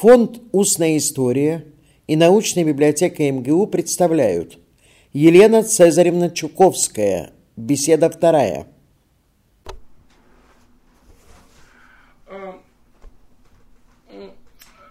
[0.00, 1.66] Фонд «Устная история»
[2.06, 4.56] и научная библиотека МГУ представляют
[5.12, 7.32] Елена Цезаревна Чуковская.
[7.56, 8.68] Беседа вторая.
[12.28, 12.60] А,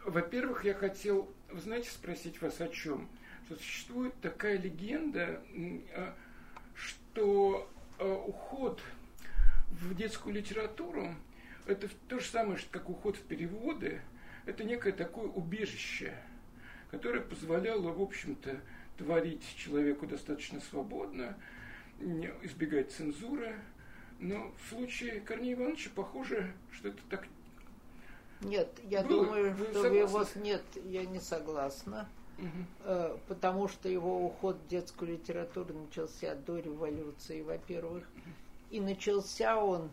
[0.06, 3.08] во-первых, я хотел, знаете, спросить вас о чем?
[3.46, 5.40] Что существует такая легенда,
[5.96, 6.14] а,
[6.76, 8.82] что а, уход
[9.70, 11.16] в детскую литературу
[11.66, 14.02] это то же самое, как уход в переводы,
[14.48, 16.14] это некое такое убежище,
[16.90, 18.62] которое позволяло, в общем-то,
[18.98, 21.38] творить человеку достаточно свободно,
[22.42, 23.60] избегать цензуры.
[24.20, 27.28] Но в случае Корнея Ивановича похоже, что это так
[28.42, 29.26] нет, я было.
[29.26, 32.08] думаю, Вы что его нет, я не согласна,
[32.38, 33.20] угу.
[33.28, 38.06] потому что его уход в детскую литературу начался до революции, во-первых,
[38.72, 39.92] и начался он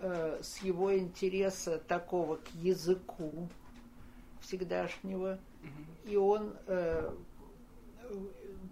[0.00, 3.48] э, с его интереса такого к языку
[4.40, 6.10] всегдашнего, угу.
[6.10, 7.14] и он э,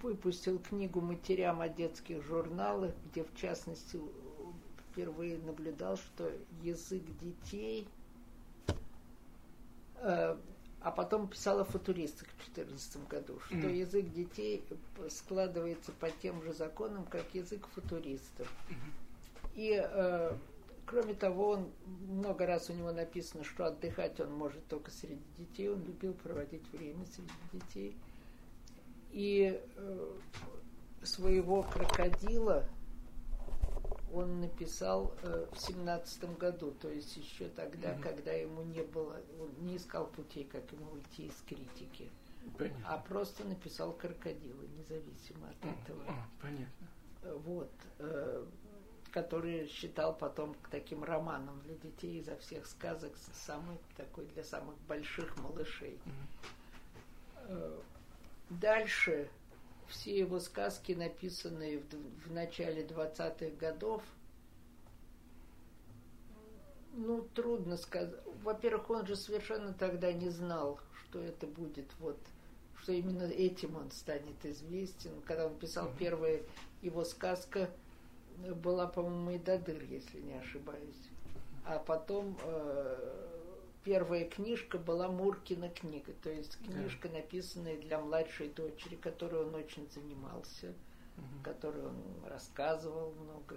[0.03, 3.98] выпустил книгу матерям о детских журналах, где в частности
[4.91, 6.31] впервые наблюдал, что
[6.62, 7.89] язык детей,
[9.97, 10.36] э,
[10.81, 13.75] а потом писал о футуристах в 2014 году, что mm.
[13.77, 14.64] язык детей
[15.09, 18.53] складывается по тем же законам, как язык футуристов.
[18.69, 19.53] Mm-hmm.
[19.55, 20.36] И э,
[20.93, 25.71] Кроме того, он много раз у него написано, что отдыхать он может только среди детей.
[25.71, 27.97] Он любил проводить время среди детей.
[29.11, 30.11] И э,
[31.03, 32.69] своего крокодила
[34.13, 38.03] он написал э, в семнадцатом году, то есть еще тогда, mm-hmm.
[38.03, 42.11] когда ему не было, он не искал путей, как ему уйти из критики,
[42.59, 42.85] Понятно.
[42.87, 46.05] а просто написал крокодила, независимо от этого.
[46.43, 46.89] Понятно.
[47.23, 47.73] Вот.
[47.98, 48.45] Э,
[49.12, 55.36] который считал потом таким романом для детей изо всех сказок, самый такой для самых больших
[55.36, 55.98] малышей.
[57.46, 57.83] Mm-hmm.
[58.50, 59.28] Дальше
[59.88, 64.02] все его сказки, написанные в, в начале 20-х годов,
[66.95, 68.14] ну, трудно сказать.
[68.42, 72.18] Во-первых, он же совершенно тогда не знал, что это будет вот,
[72.80, 75.20] что именно этим он станет известен.
[75.27, 75.98] Когда он писал mm-hmm.
[75.98, 76.42] первая
[76.80, 77.68] его сказка–
[78.55, 81.11] была, по-моему, и Дадыр, если не ошибаюсь.
[81.65, 83.23] А потом э,
[83.85, 87.17] первая книжка была Муркина книга, то есть книжка, да.
[87.17, 90.75] написанная для младшей дочери, которой он очень занимался,
[91.17, 91.43] угу.
[91.45, 93.57] которую он рассказывал много,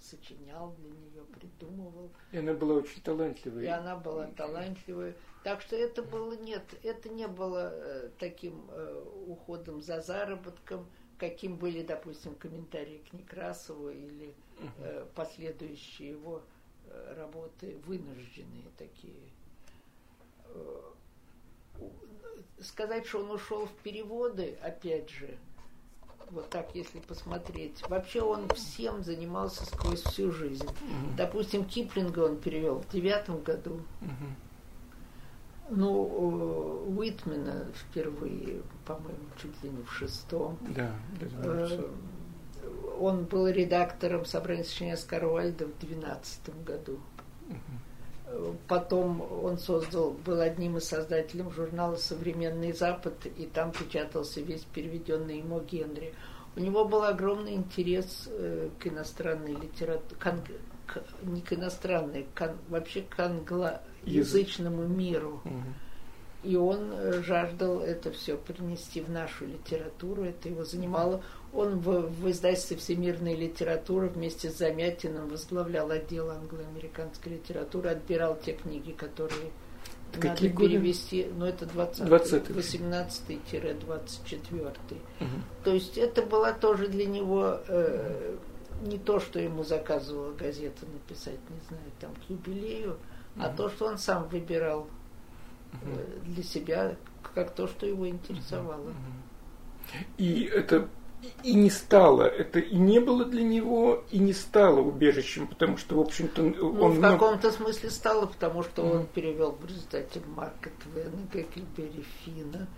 [0.00, 2.10] сочинял для нее, придумывал.
[2.32, 3.64] И она была очень талантливой.
[3.64, 5.14] И она была талантливой.
[5.44, 10.86] Так что это было, нет, это не было э, таким э, уходом за заработком,
[11.18, 14.34] каким были, допустим, комментарии к Некрасову или
[14.78, 16.42] э, последующие его
[16.86, 19.30] э, работы, вынужденные такие.
[20.46, 20.80] Э,
[22.60, 25.38] сказать, что он ушел в переводы, опять же,
[26.30, 27.82] вот так, если посмотреть.
[27.88, 30.68] Вообще он всем занимался сквозь всю жизнь.
[31.16, 33.80] Допустим, Киплинга он перевел в девятом году.
[34.00, 34.47] Mm-hmm.
[35.70, 40.58] Ну, Уитмена впервые, по-моему, чуть ли не в шестом.
[40.74, 40.90] Да,
[41.20, 41.88] э,
[42.98, 46.98] Он был редактором собрания сочинения Скарвальда в двенадцатом году.
[48.66, 55.38] Потом он создал, был одним из создателей журнала «Современный Запад», и там печатался весь переведенный
[55.38, 56.14] ему Генри.
[56.54, 60.20] У него был огромный интерес э, к иностранной литературе,
[60.86, 63.16] к, не к иностранной, к, вообще к
[64.08, 65.42] англоязычному миру.
[66.44, 71.20] И он э, жаждал это все принести в нашу литературу, это его занимало.
[71.52, 78.52] Он в, в издательстве «Всемирная литература» вместе с Замятиным возглавлял отдел англо-американской литературы, отбирал те
[78.52, 79.50] книги, которые
[80.12, 81.34] это надо перевести, годы?
[81.38, 82.08] ну это 20
[82.50, 84.96] 18-24.
[85.20, 85.28] Угу.
[85.64, 88.36] То есть это была тоже для него э,
[88.82, 92.96] не то, что ему заказывала газета написать, не знаю, там к юбилею.
[93.40, 94.80] А то, что он сам выбирал
[95.72, 96.00] угу.
[96.26, 96.96] для себя,
[97.34, 98.92] как то, что его интересовало.
[100.16, 100.88] И это
[101.42, 105.96] и не стало, это и не было для него, и не стало убежищем, потому что,
[105.96, 106.92] в общем-то, ну, он...
[106.92, 108.92] в каком-то смысле стало, потому что mm.
[108.92, 112.68] он перевел в результате Марка Твена, Геккельбери Фина,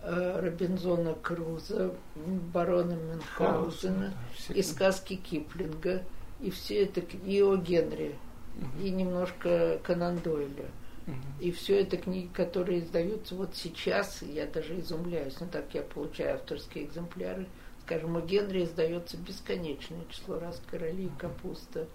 [0.00, 4.14] Э, Робинзона Круза, барона Мюнхгаузена
[4.48, 6.02] и сказки Киплинга,
[6.40, 8.14] и все это, и о Генри,
[8.58, 8.84] угу.
[8.84, 10.66] и немножко Конан Дойля.
[11.06, 11.16] Угу.
[11.40, 16.34] И все это книги, которые издаются вот сейчас, я даже изумляюсь, ну так я получаю
[16.34, 17.46] авторские экземпляры,
[17.82, 21.86] скажем, у Генри издается бесконечное число раз «Короли и капуста».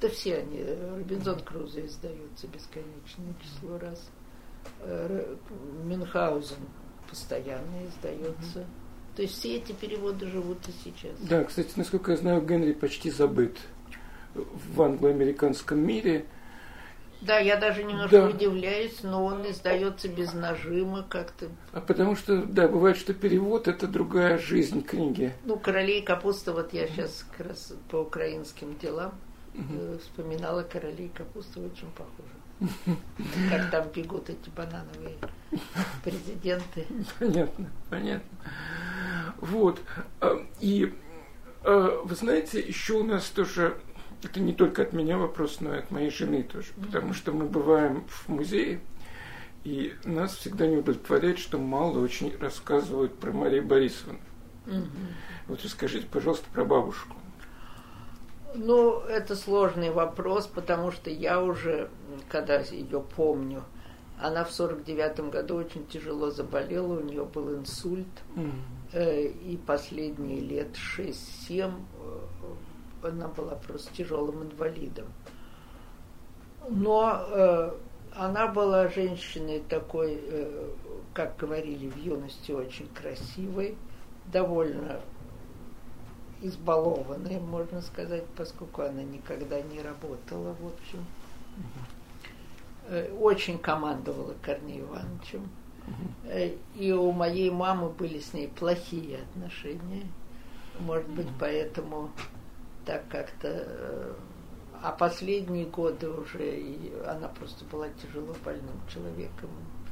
[0.00, 4.10] Да все они, Робинзон Круза издается бесконечное число раз.
[4.80, 5.36] Э,
[5.84, 6.56] Мюнхгаузен
[7.08, 8.66] постоянно издается.
[9.14, 11.12] То есть все эти переводы живут и сейчас.
[11.20, 13.58] Да, кстати, насколько я знаю, Генри почти забыт
[14.34, 16.24] в англоамериканском мире.
[17.20, 18.28] Да, я даже немножко да.
[18.28, 21.46] удивляюсь, но он издается без нажима как-то.
[21.72, 25.32] А потому что, да, бывает, что перевод это другая жизнь книги.
[25.44, 29.14] Ну, королей и капуста, вот я сейчас как раз по украинским делам
[29.54, 29.98] угу.
[29.98, 32.42] вспоминала королей и капуста, очень похоже.
[33.50, 35.16] Как там бегут эти банановые
[36.04, 36.86] президенты.
[37.18, 38.38] Понятно, понятно.
[39.40, 39.80] Вот.
[40.20, 40.92] А, и
[41.64, 43.76] а, вы знаете, еще у нас тоже
[44.22, 46.68] это не только от меня вопрос, но и от моей жены тоже.
[46.76, 48.80] Потому что мы бываем в музее,
[49.64, 54.18] и нас всегда не удовлетворяет, что мало очень рассказывают про Марию Борисовну.
[54.66, 54.86] Угу.
[55.48, 57.16] Вот расскажите, пожалуйста, про бабушку.
[58.54, 61.88] Ну, это сложный вопрос, потому что я уже,
[62.28, 63.64] когда ее помню,
[64.20, 68.52] она в сорок девятом году очень тяжело заболела, у нее был инсульт, mm.
[68.92, 71.72] э, и последние лет 6-7
[73.02, 75.06] она была просто тяжелым инвалидом.
[76.68, 77.72] Но э,
[78.14, 80.70] она была женщиной такой, э,
[81.14, 83.76] как говорили в юности, очень красивой,
[84.32, 85.00] довольно
[86.40, 91.04] избалованной, можно сказать, поскольку она никогда не работала, в общем.
[92.88, 95.48] Э, очень командовала Корнеем Ивановичем.
[96.24, 100.06] Э, и у моей мамы были с ней плохие отношения.
[100.80, 102.10] Может быть, поэтому
[102.84, 103.48] так как-то...
[103.48, 104.14] Э,
[104.82, 109.50] а последние годы уже и она просто была тяжело больным человеком.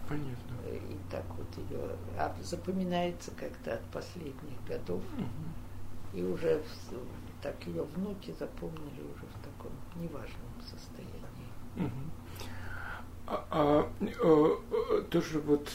[0.09, 0.57] Понятно.
[0.67, 5.01] И так вот ее а запоминается как-то от последних годов.
[5.17, 6.19] Угу.
[6.19, 6.61] И уже
[7.41, 11.15] так ее внуки запомнили уже в таком неважном состоянии.
[11.77, 11.91] Угу.
[13.29, 13.91] А, а,
[14.25, 15.71] а, тоже вот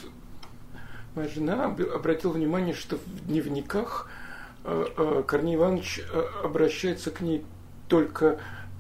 [1.16, 4.15] моя жена обратила внимание, что в дневниках Э, э,
[5.28, 7.46] Корней Иванович э, обращается к ней
[7.88, 8.40] только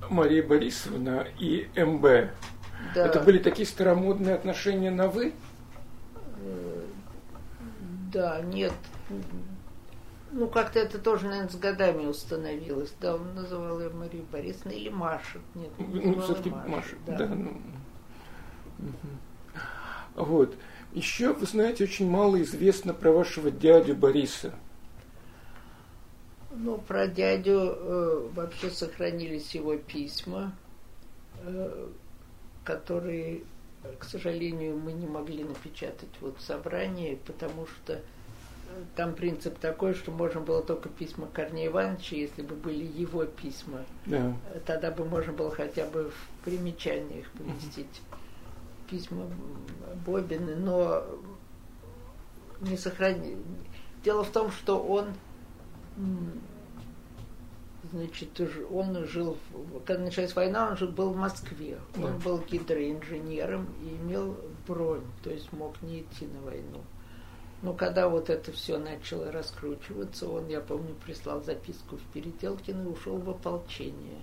[0.09, 2.31] Мария Борисовна и МБ.
[2.93, 3.05] Да.
[3.05, 5.33] Это были такие старомодные отношения на «вы»?
[8.11, 8.73] Да, нет.
[10.31, 12.93] Ну, как-то это тоже, наверное, с годами установилось.
[12.99, 15.39] Да, он называл ее Мария Борисовна или Маша.
[15.53, 16.69] Нет, ну, все-таки Маша.
[16.69, 16.95] Маша.
[17.05, 17.17] Да.
[17.17, 17.61] да ну.
[18.79, 20.25] угу.
[20.25, 20.55] Вот.
[20.93, 24.53] Еще, вы знаете, очень мало известно про вашего дядю Бориса.
[26.57, 30.55] Ну, про дядю э, вообще сохранились его письма,
[31.43, 31.87] э,
[32.63, 33.43] которые,
[33.99, 38.01] к сожалению, мы не могли напечатать вот в собрании, потому что э,
[38.95, 43.83] там принцип такой, что можно было только письма Корнея Ивановича, если бы были его письма.
[44.05, 44.33] Да.
[44.65, 48.89] Тогда бы можно было хотя бы в примечаниях поместить mm-hmm.
[48.89, 49.27] письма
[50.05, 51.03] Бобины, но
[52.61, 53.37] не сохранили.
[54.05, 55.07] Дело в том, что он
[57.91, 59.37] значит, он жил,
[59.85, 61.79] когда началась война, он же был в Москве.
[61.97, 64.37] Он был гидроинженером и имел
[64.67, 66.81] бронь, то есть мог не идти на войну.
[67.61, 72.91] Но когда вот это все начало раскручиваться, он, я помню, прислал записку в Переделкино и
[72.91, 74.21] ушел в ополчение.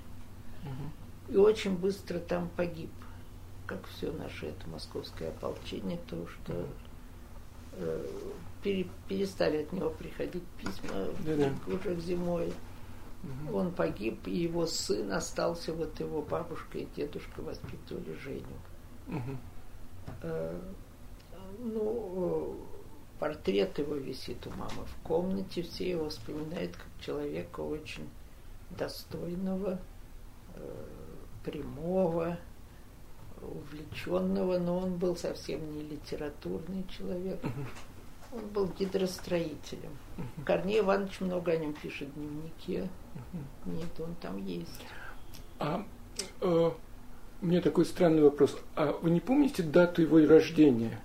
[0.62, 1.34] Угу.
[1.34, 2.90] И очень быстро там погиб,
[3.66, 6.68] как все наше это московское ополчение, то что угу.
[7.72, 8.06] э,
[8.62, 11.52] перестали от него приходить письма Да-да.
[11.66, 12.52] уже зимой.
[13.22, 13.56] Угу.
[13.56, 18.46] Он погиб, и его сын остался, вот его бабушка и дедушка воспитывали Женю.
[19.06, 19.36] Угу.
[20.22, 20.60] Э,
[21.60, 22.56] ну,
[23.20, 28.08] портрет его висит у мамы в комнате, все его вспоминают как человека очень
[28.70, 29.78] достойного,
[30.54, 30.84] э,
[31.44, 32.38] прямого,
[33.40, 37.42] увлеченного, но он был совсем не литературный человек.
[37.44, 37.66] Угу.
[38.32, 39.92] Он был гидростроителем.
[40.16, 40.44] Угу.
[40.46, 42.88] Корней Иванович много о нем пишет в дневнике.
[43.14, 43.76] Угу.
[43.76, 44.80] Нет, он там есть.
[45.58, 45.84] А
[46.40, 46.70] э,
[47.42, 48.56] у меня такой странный вопрос.
[48.74, 50.98] А вы не помните дату его рождения?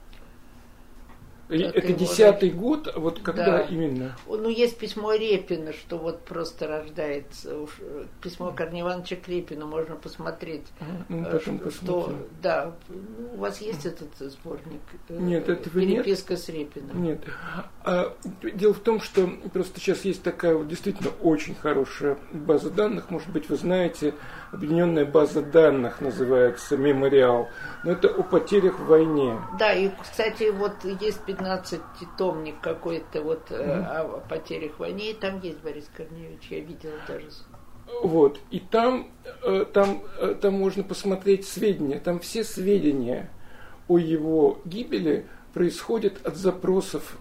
[1.50, 3.62] Это десятый год, вот когда да.
[3.62, 4.16] именно?
[4.28, 7.68] Ну, есть письмо Репина, что вот просто рождается.
[7.80, 10.66] Э, письмо Корнея Ивановича к Репину можно посмотреть.
[11.08, 12.74] Ну, э, потом что, Да,
[13.34, 14.82] у вас есть этот сборник?
[15.08, 16.42] Э, нет, этого Переписка нет.
[16.42, 17.04] с Репиным.
[17.04, 17.22] Нет.
[17.84, 23.10] А, дело в том, что просто сейчас есть такая вот действительно очень хорошая база данных.
[23.10, 24.14] Может быть, вы знаете,
[24.52, 27.50] объединенная база данных называется «Мемориал».
[27.84, 29.40] Но это о потерях в войне.
[29.58, 33.86] Да, и, кстати, вот есть 15-томник какой-то вот mm-hmm.
[33.86, 37.28] о потерях в войне, и там есть Борис Корнеевич, я видела даже.
[38.04, 39.08] Вот, и там,
[39.44, 43.30] э, там, э, там можно посмотреть сведения, там все сведения
[43.88, 47.18] о его гибели происходят от запросов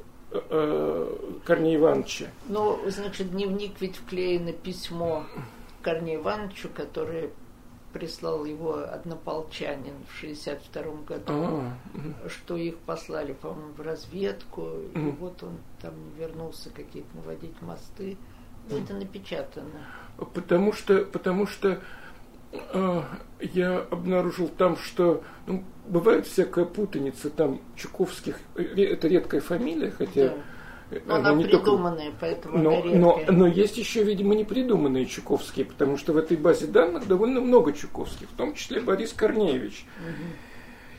[1.46, 2.26] Корнея Ивановича.
[2.48, 5.24] Ну, значит, дневник ведь вклеено письмо
[5.82, 7.30] Корнею Ивановичу, который
[7.96, 11.72] прислал его однополчанин в 62 году, А,
[12.28, 18.18] что их послали, по-моему, в разведку, и вот он там вернулся какие-то наводить мосты.
[18.68, 19.70] Ну, это напечатано.
[20.34, 21.80] Потому что, потому что
[22.52, 23.02] э,
[23.40, 28.38] я обнаружил там, что ну, бывает всякая путаница там Чуковских.
[28.56, 30.34] э, Это редкая фамилия, хотя Да.
[31.04, 35.66] Но она не только- придуманная, поэтому Но, она но, но есть еще, видимо, непридуманные Чуковские,
[35.66, 39.84] потому что в этой базе данных довольно много Чуковских, в том числе Борис Корнеевич.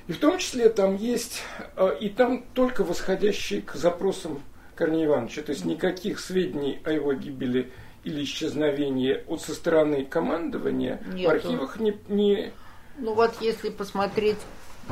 [0.08, 1.42] И в том числе там есть,
[1.76, 4.42] э, и там только восходящие к запросам
[4.76, 7.72] Корнея Ивановича, то есть никаких сведений о его гибели
[8.04, 11.32] или исчезновении от со стороны командования в Нету.
[11.32, 12.52] архивах не, не-
[12.98, 14.38] Ну вот если посмотреть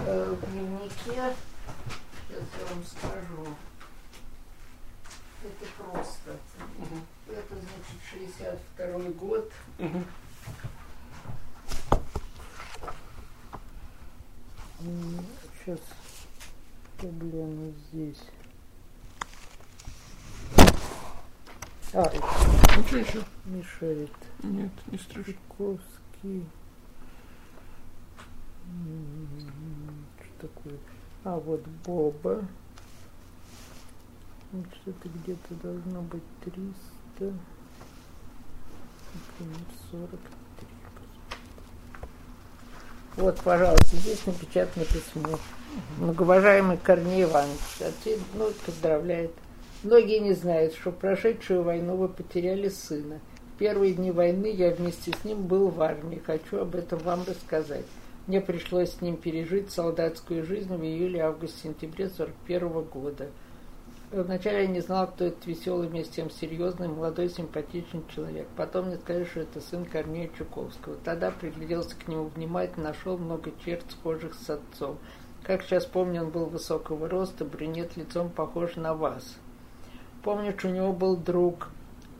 [0.05, 1.33] э, в дневнике, сейчас
[2.59, 3.47] я вам скажу.
[5.45, 6.31] Это просто.
[7.27, 9.51] Это значит 62 год.
[9.77, 10.05] Мгм.
[15.63, 15.79] Сейчас
[16.97, 18.21] проблема здесь.
[21.93, 22.11] А,
[22.77, 23.23] Ничего еще?
[23.45, 24.11] мешает.
[24.43, 25.23] Нет, не страшно.
[25.25, 26.45] Чайковский.
[30.17, 30.77] Что такое?
[31.23, 32.45] А, вот Боба.
[34.55, 37.33] Вот Что-то где-то должно быть 300.
[39.13, 39.59] Например,
[39.91, 40.19] 43.
[43.17, 45.37] Вот, пожалуйста, здесь напечатано письмо.
[45.97, 49.31] Многоуважаемый Корней Иванович, отец ну, поздравляет.
[49.83, 53.19] Многие не знают, что в прошедшую войну вы потеряли сына.
[53.55, 56.21] В первые дни войны я вместе с ним был в армии.
[56.25, 57.85] Хочу об этом вам рассказать.
[58.27, 63.27] Мне пришлось с ним пережить солдатскую жизнь в июле, августе, сентябре 41 года.
[64.11, 68.47] Вначале я не знал, кто этот веселый, вместе с тем серьезный, молодой, симпатичный человек.
[68.55, 70.95] Потом мне сказали, что это сын Корнея Чуковского.
[71.03, 74.99] Тогда пригляделся к нему внимательно, нашел много черт, схожих с отцом.
[75.43, 79.37] Как сейчас помню, он был высокого роста, брюнет лицом похож на вас.
[80.23, 81.69] Помню, что у него был друг,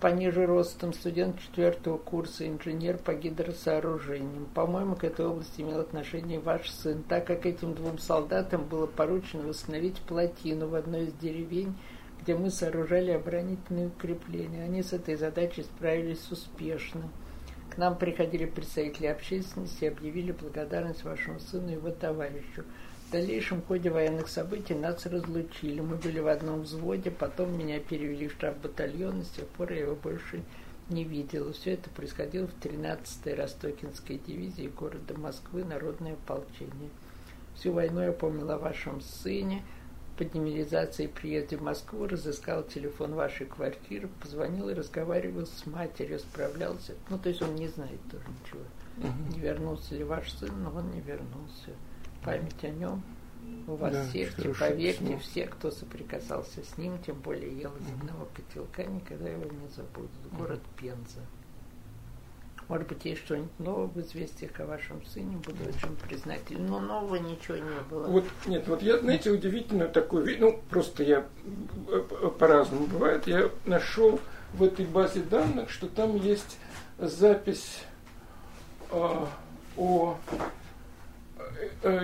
[0.06, 4.46] пониже ростом, студент четвертого курса, инженер по гидросооружениям.
[4.54, 9.48] По-моему, к этой области имел отношение ваш сын, так как этим двум солдатам было поручено
[9.48, 11.74] восстановить плотину в одной из деревень,
[12.22, 14.66] где мы сооружали оборонительные укрепления.
[14.66, 17.10] Они с этой задачей справились успешно.
[17.72, 22.64] К нам приходили представители общественности и объявили благодарность вашему сыну и его товарищу.
[23.16, 25.80] В дальнейшем ходе военных событий нас разлучили.
[25.80, 29.84] Мы были в одном взводе, потом меня перевели в штаб батальона, с тех пор я
[29.84, 30.44] его больше
[30.90, 31.54] не видела.
[31.54, 36.90] Все это происходило в 13-й Ростокинской дивизии города Москвы, Народное ополчение.
[37.56, 39.64] Всю войну я помнила о вашем сыне.
[40.18, 46.96] По демилизации приезде в Москву разыскал телефон вашей квартиры, позвонил и разговаривал с матерью, справлялся.
[47.10, 48.60] Ну, то есть он не знает тоже ничего.
[49.34, 51.72] Не вернулся ли ваш сын, но он не вернулся.
[52.26, 53.04] Память о нем
[53.68, 55.20] у вас Да, всех, хорошее поверьте, письмо.
[55.20, 60.12] все, кто соприкасался с ним, тем более ел из одного котелка, никогда его не забудут.
[60.38, 61.22] Город Пенза.
[62.68, 66.66] Может быть, есть что-нибудь новое в известиях о вашем сыне, буду очень признателен.
[66.66, 68.08] Но нового ничего не было.
[68.08, 71.28] Вот, нет, вот я, знаете, удивительную такую ну, просто я
[71.90, 74.20] э, э, по-разному бывает, я нашел
[74.54, 76.58] в этой базе данных, что там есть
[76.98, 77.84] запись
[78.90, 79.26] э,
[79.78, 80.18] о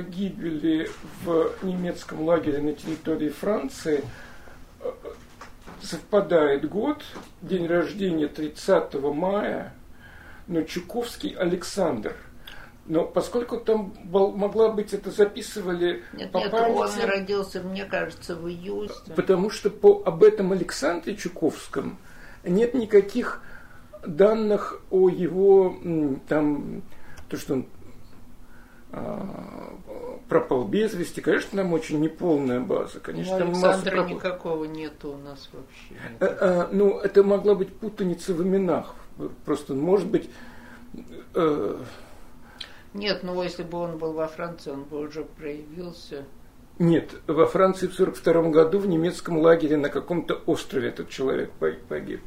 [0.10, 0.90] гибели
[1.24, 4.04] в немецком лагере на территории Франции.
[4.82, 4.92] Э,
[5.82, 7.04] Совпадает год,
[7.42, 9.74] день рождения 30 мая,
[10.48, 12.16] но Чуковский Александр.
[12.86, 17.86] Но поскольку там был- могла быть, это записывали Нет, по нет, памяти, он родился, мне
[17.86, 18.92] кажется, в июле.
[19.16, 21.98] потому что по, об этом Александре Чуковском
[22.44, 23.42] нет никаких
[24.06, 25.76] данных о его
[26.28, 26.84] там,
[27.30, 27.66] то, что он
[30.28, 31.22] пропал без вести.
[31.22, 33.00] Конечно, там очень неполная база.
[33.00, 35.96] Конечно, Ну, там Александра пропал- никакого нету у нас вообще.
[36.20, 38.96] Э, э, Ну, это могла быть путаница в именах.
[39.46, 40.30] Просто, может быть,
[41.36, 41.78] э,
[42.94, 46.26] Нет, ну если бы он был во Франции, он бы уже проявился.
[46.80, 51.72] Нет, во Франции в 1942 году в немецком лагере на каком-то острове этот человек по-
[51.88, 52.22] погиб.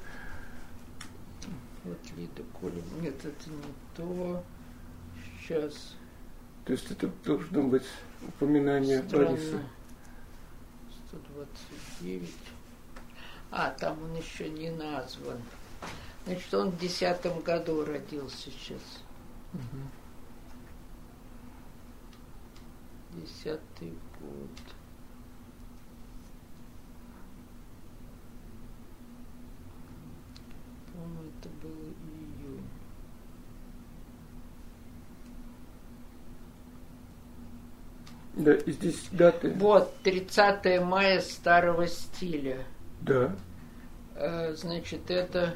[1.84, 2.80] Вот Лида Коля.
[3.02, 4.42] Нет, это не то.
[5.40, 5.96] Сейчас.
[6.64, 7.84] То есть это должно быть
[8.26, 9.46] упоминание Бориса.
[9.46, 9.68] Странно.
[11.08, 12.30] 129.
[13.50, 15.38] А, там он еще не назван.
[16.24, 18.80] Значит, он в десятом году родился сейчас.
[23.12, 24.50] Десятый год.
[30.92, 31.92] По-моему, это было
[38.36, 39.52] Да, и здесь даты.
[39.56, 42.58] Вот, 30 мая старого стиля.
[43.00, 43.34] Да.
[44.16, 45.54] Э, Значит, это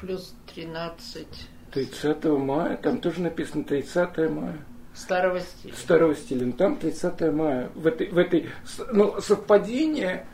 [0.00, 1.26] плюс 13
[1.72, 4.58] 30 мая, там тоже написано 30 мая.
[4.94, 5.74] старого стиля.
[5.74, 7.70] Старого стиля, но там 30 мая.
[7.74, 8.48] В этой, в этой,
[8.92, 10.26] ну, совпадение,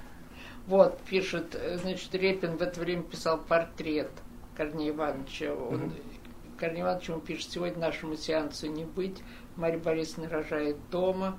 [0.68, 4.10] Вот, пишет, э, значит, Репин в это время писал портрет
[4.56, 5.52] Корнея Ивановича.
[5.52, 5.92] Он,
[6.56, 9.18] Корней Иванович ему пишет, сегодня нашему сеансу не быть,
[9.56, 11.38] Марья Борисовна рожает дома,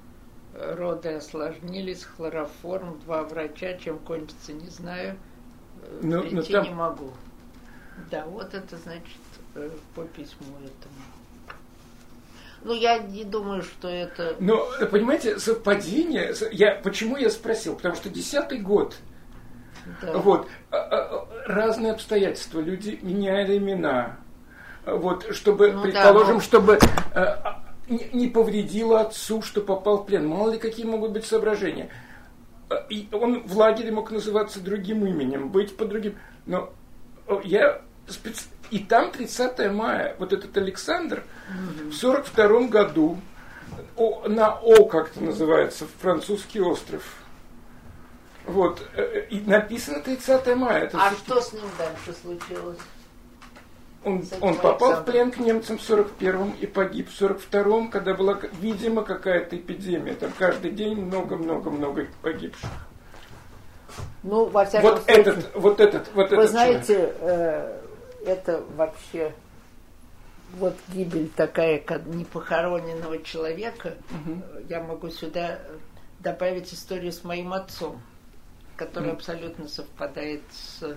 [0.54, 5.16] э, роды осложнились, хлороформ, два врача, чем кончится, не знаю,
[5.82, 7.12] э, Ну, ну, прийти там- не могу.
[8.12, 9.04] Да, вот это, значит,
[9.56, 10.96] э, по письму этому.
[12.64, 14.36] Ну, я не думаю, что это...
[14.40, 18.96] но, понимаете, совпадение, я, почему я спросил, потому что десятый год,
[20.02, 20.14] да.
[20.14, 20.48] Вот.
[20.72, 22.62] А, а, Разные обстоятельства.
[22.62, 24.18] Люди меняли имена.
[24.86, 26.80] Вот, чтобы, Ну да, предположим, но- чтобы
[27.88, 30.28] не не повредило отцу, что попал в плен.
[30.28, 31.90] Мало ли какие могут быть соображения.
[32.70, 36.18] А, И он в лагере мог называться другим именем, быть по другим.
[36.46, 36.72] Но
[37.44, 41.24] я спец- И там 30 мая, вот этот Александр
[41.90, 43.18] в 42 году
[43.96, 47.04] о- на О, как это называется, французский остров.
[48.46, 50.84] Вот, э, и написано 30 мая.
[50.86, 52.78] Это А всё- что с ним дальше случилось?
[54.06, 58.40] Он, он попал в плен к немцам в 41-м и погиб в 42-м, когда была,
[58.60, 60.14] видимо, какая-то эпидемия.
[60.14, 62.70] Там каждый день много-много-много погибших.
[64.24, 67.82] Ну, во всяком Вот случае, этот, вот этот, вот вы этот знаете, э,
[68.26, 69.34] это вообще
[70.58, 73.96] вот гибель такая как непохороненного человека.
[74.26, 75.60] Э, Я могу сюда
[76.20, 78.02] добавить историю с моим отцом,
[78.78, 79.18] которая Мгм.
[79.18, 80.96] абсолютно совпадает с э,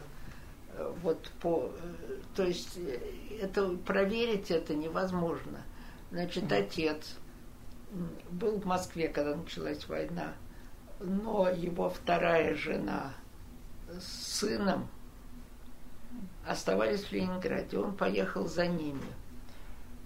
[1.02, 3.00] вот по, э, то есть э,
[3.40, 5.62] это проверить это невозможно.
[6.10, 7.16] Значит, отец
[8.30, 10.34] был в Москве, когда началась война,
[11.00, 13.14] но его вторая жена
[13.88, 14.88] с сыном
[16.46, 17.78] оставались в Ленинграде.
[17.78, 19.00] Он поехал за ними.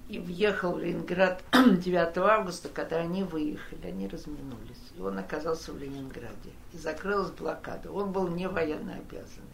[0.09, 4.91] И въехал в Ленинград 9 августа, когда они выехали, они разминулись.
[4.97, 6.51] И он оказался в Ленинграде.
[6.73, 7.93] И закрылась блокада.
[7.93, 9.50] Он был не военно обязанный.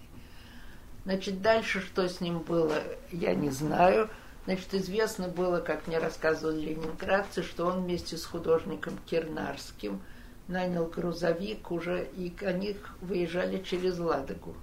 [1.06, 4.10] Значит, дальше что с ним было, я не знаю.
[4.44, 10.02] Значит, известно было, как мне рассказывали ленинградцы, что он вместе с художником Кернарским
[10.48, 14.56] нанял грузовик уже, и они выезжали через Ладогу.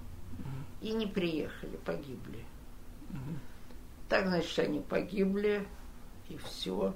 [0.82, 2.44] И не приехали, погибли.
[4.10, 5.66] Так, значит, они погибли,
[6.28, 6.94] и все.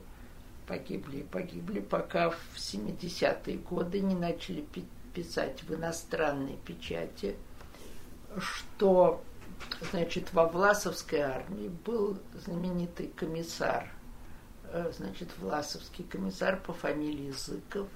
[0.67, 4.85] Погибли и погибли, пока в 70-е годы не начали пи-
[5.15, 7.35] писать в иностранной печати,
[8.39, 9.23] что,
[9.91, 13.89] значит, во Власовской армии был знаменитый комиссар,
[14.65, 17.89] э, значит, Власовский комиссар по фамилии Зыков,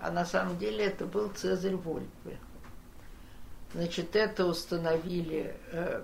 [0.00, 2.38] а на самом деле это был Цезарь Вольпе.
[3.74, 6.02] Значит, это установили, э,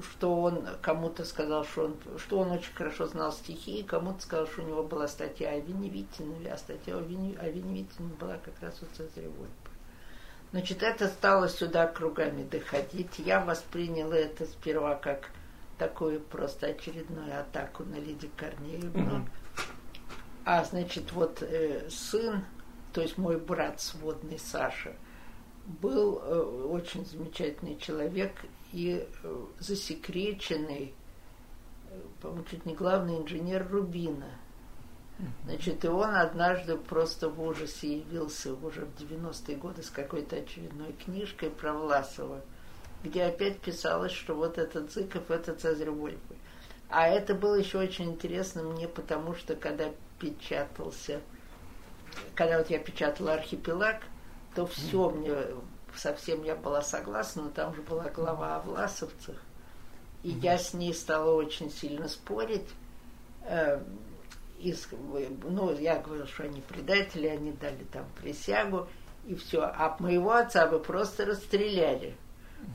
[0.00, 4.46] что он кому-то сказал, что он, что он очень хорошо знал стихи, и кому-то сказал,
[4.46, 7.86] что у него была статья о Веневитине, а статья о, Вене,
[8.18, 9.61] была как раз у Цезаря Вольпе.
[10.52, 13.18] Значит, это стало сюда кругами доходить.
[13.18, 15.30] Я восприняла это сперва как
[15.78, 19.26] такую просто очередную атаку на Лиди Корнеевну.
[20.44, 22.44] А значит, вот э, сын,
[22.92, 24.94] то есть мой брат сводный Саша,
[25.64, 28.32] был э, очень замечательный человек
[28.72, 30.94] и э, засекреченный,
[31.90, 34.28] э, по-моему, чуть не главный инженер Рубина.
[35.44, 40.92] Значит, и он однажды просто в ужасе явился уже в 90-е годы с какой-то очередной
[40.92, 42.40] книжкой про Власова,
[43.04, 46.36] где опять писалось, что вот этот Зыков– это Цезарь Вольпы.
[46.88, 51.20] А это было еще очень интересно мне, потому что когда печатался,
[52.34, 54.02] когда вот я печатала «Архипелаг»,
[54.54, 55.34] то все мне,
[55.94, 59.36] совсем я была согласна, но там же была глава о власовцах.
[60.22, 62.68] И я с ней стала очень сильно спорить.
[64.62, 64.88] И с-
[65.44, 68.86] ну, я говорила, что они предатели, они дали там присягу,
[69.26, 69.62] и все.
[69.62, 72.14] А моего отца бы просто расстреляли.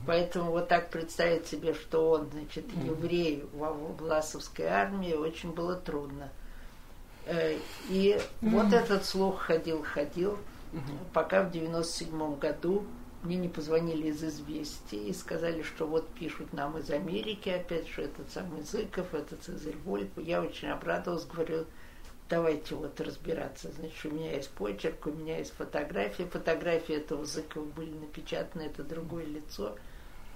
[0.06, 6.30] Поэтому вот так представить себе, что он, значит, еврей во Власовской армии, очень было трудно.
[7.24, 7.56] Э,
[7.88, 10.38] И вот этот слух ходил, ходил,
[11.14, 12.84] пока в 97 году
[13.22, 18.02] мне не позвонили из «Известий» и сказали, что вот пишут нам из Америки опять, что
[18.02, 20.08] этот самый Зыков, это Цезарь Вольф.
[20.16, 21.64] Я очень обрадовалась, говорю,
[22.28, 23.70] давайте вот разбираться.
[23.72, 26.26] Значит, у меня есть почерк, у меня есть фотография.
[26.26, 29.76] Фотографии этого Зыкова были напечатаны, это другое лицо.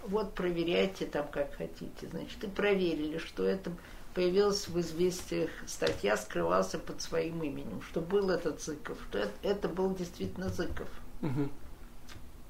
[0.06, 2.08] Вот проверяйте там как хотите.
[2.10, 3.72] Значит, и проверили, что это
[4.14, 9.68] появилась в известиях статья, скрывался под своим именем, что был этот Зыков, что это, это
[9.68, 10.88] был действительно Зыков.
[11.20, 11.50] Мгм.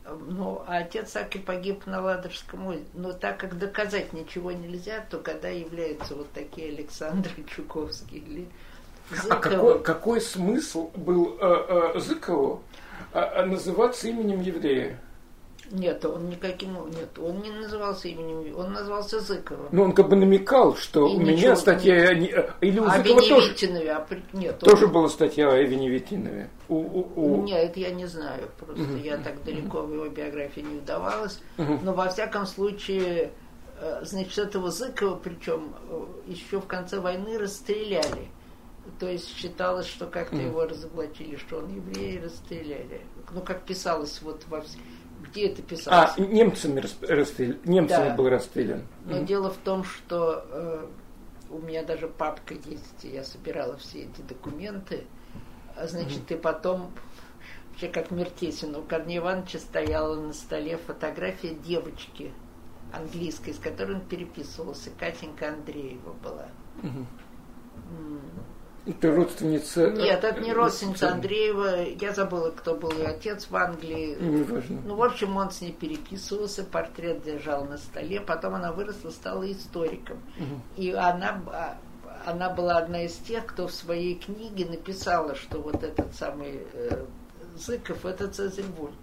[0.04, 2.86] Ну, а отец Аки погиб на Ладожском озере.
[2.94, 8.48] Но так как доказать ничего нельзя, то когда являются вот такие Александры Чуковские или
[9.30, 12.62] А какой, какой смысл был э, э, Зыкову
[13.12, 14.98] э, э, называться именем еврея?
[15.70, 16.74] Нет, он никаким...
[16.90, 18.54] Нет, он не назывался именем...
[18.58, 19.68] Он назывался Зыковым.
[19.72, 22.14] Ну, он как бы намекал, что И у ничего меня статья...
[22.14, 23.54] не- э, Или у а Зыкова тоже,
[23.90, 26.50] а при- нет, тоже он- была статья о Веневитинове.
[26.68, 28.50] У, у, у- Нет, это я не знаю.
[28.58, 31.40] Просто я так далеко в его биографии не вдавалась.
[31.56, 31.80] Мгм.
[31.84, 33.30] Но во всяком случае,
[33.80, 35.74] э, значит, этого Зыкова, причем
[36.26, 38.28] еще в конце войны расстреляли.
[38.98, 43.00] То есть считалось, что как-то его разоблачили, что он еврей, расстреляли.
[43.32, 44.78] Ну, как писалось вот во вс-
[45.30, 46.10] Где это писалось?
[46.16, 48.14] А, немцами, рас- расстрелян- немцами Да.
[48.16, 48.82] был расстрелян.
[49.04, 50.86] Но дело в том, что э,
[51.50, 55.04] у меня даже папка есть, и я собирала все эти документы.
[55.76, 56.90] А, значит, и потом,
[57.70, 62.32] вообще как Мертесин, у Корнея Ивановича стояла на столе фотография девочки
[62.92, 64.90] английской, с которой он переписывался.
[64.98, 66.48] Катенька Андреева была.
[68.84, 69.90] Это родственница...
[69.90, 71.82] Нет, это не э, родственница Андреева.
[72.00, 74.16] Я забыла, кто был ее отец в Англии.
[74.20, 74.80] Неважно.
[74.84, 79.50] Ну, в общем, он с ней переписывался, портрет держал на столе, потом она выросла, стала
[79.50, 80.18] историком.
[80.76, 81.76] И она, б-
[82.26, 87.04] она была одна из тех, кто в своей книге написала, что вот этот самый э,
[87.56, 88.96] Зыков, это Цезарь Вольпе.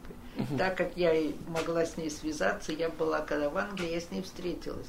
[0.58, 1.14] Так как я
[1.48, 4.88] могла с ней связаться, я была когда в Англии, я с ней встретилась.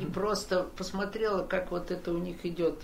[0.00, 2.82] И просто посмотрела, как вот это у них идет.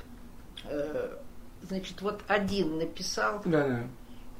[0.68, 1.16] Э,
[1.62, 3.80] Значит, вот один написал, Да, да,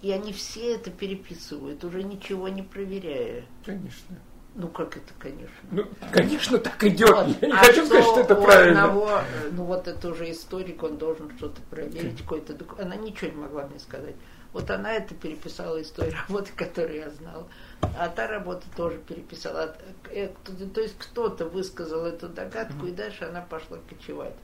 [0.03, 3.45] и они все это переписывают, уже ничего не проверяя.
[3.65, 4.17] конечно.
[4.57, 5.57] Ну, как это, конечно.
[5.73, 7.09] Ну, конечно, так идет.
[7.11, 7.29] Вот.
[7.41, 8.85] Я не А хочу сказать, что это у правильно.
[8.85, 13.31] одного, э, ну, вот это уже историк, он должен что-то проверить, какой-то доку- Она ничего
[13.31, 14.15] не могла мне сказать.
[14.55, 17.47] Вот она это переписала из той работы, которую я знала.
[17.99, 19.77] А та работа тоже переписала.
[20.11, 24.35] Э, кто- То есть кто-то высказал эту догадку, и дальше она пошла кочевать.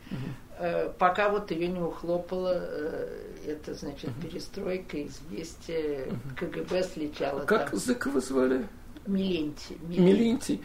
[0.59, 7.79] Э, Пока вот ее не ухлопала, э, это значит перестройка, известие, КГБ сличало Как там.
[7.79, 8.66] Зыкова звали?
[9.06, 9.78] Миленти.
[9.82, 10.02] Милентий.
[10.02, 10.60] Миленти.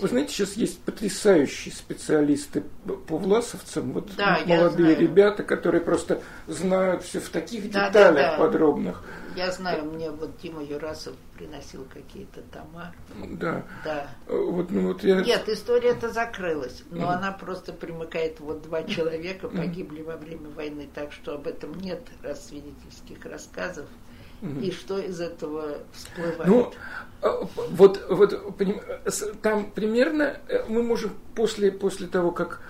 [0.00, 2.62] Вы знаете, сейчас есть потрясающие специалисты
[3.08, 8.32] по власовцам, вот Да, молодые ребята, которые просто знают все в таких Да, да, деталях
[8.32, 8.38] да.
[8.38, 9.02] подробных.
[9.36, 12.92] Я знаю, мне вот Дима Юрасов приносил какие-то тома.
[13.30, 13.64] Да.
[13.84, 14.08] Да.
[14.28, 15.22] Вот, ну, вот я...
[15.22, 18.40] Нет, история эта закрылась, но она просто примыкает.
[18.40, 22.02] Вот два человека погибли во время войны, так что об этом нет
[22.34, 23.86] свидетельских рассказов.
[24.42, 26.46] И что из этого всплывает?
[26.46, 26.72] Ну,
[27.22, 28.62] а, вот, вот
[29.42, 32.60] там примерно э, мы можем после, после того, как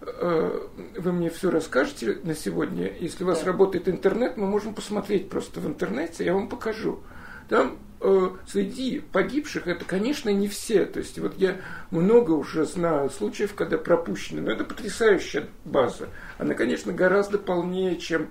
[0.00, 3.46] э, вы мне все расскажете на сегодня, если у вас Да.
[3.46, 7.00] работает интернет, мы можем посмотреть просто в интернете, я вам покажу.
[7.48, 10.86] Там э, среди погибших это, конечно, не все.
[10.86, 11.56] То есть вот я
[11.90, 14.40] много уже знаю случаев, когда пропущены.
[14.40, 16.08] Но это потрясающая база.
[16.38, 18.28] Она, конечно, гораздо полнее, чем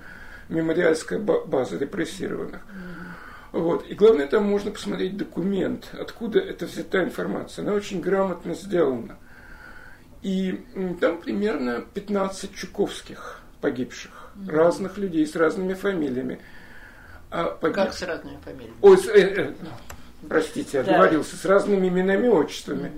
[0.50, 2.62] мемориальская ба- база репрессированных.
[3.52, 3.88] Вот.
[3.88, 7.64] И главное, там можно посмотреть документ, откуда эта взята информация.
[7.64, 9.18] Она очень грамотно сделана.
[10.22, 10.64] И
[11.00, 14.12] там примерно 15 чуковских погибших,
[14.48, 16.40] разных людей с разными фамилиями.
[17.30, 18.76] А погиб- Как с разными фамилиями?
[18.82, 19.54] Ой, с- э, э,
[20.28, 20.92] простите, Да.
[20.96, 22.92] оговорился, с разными именами и отчествами.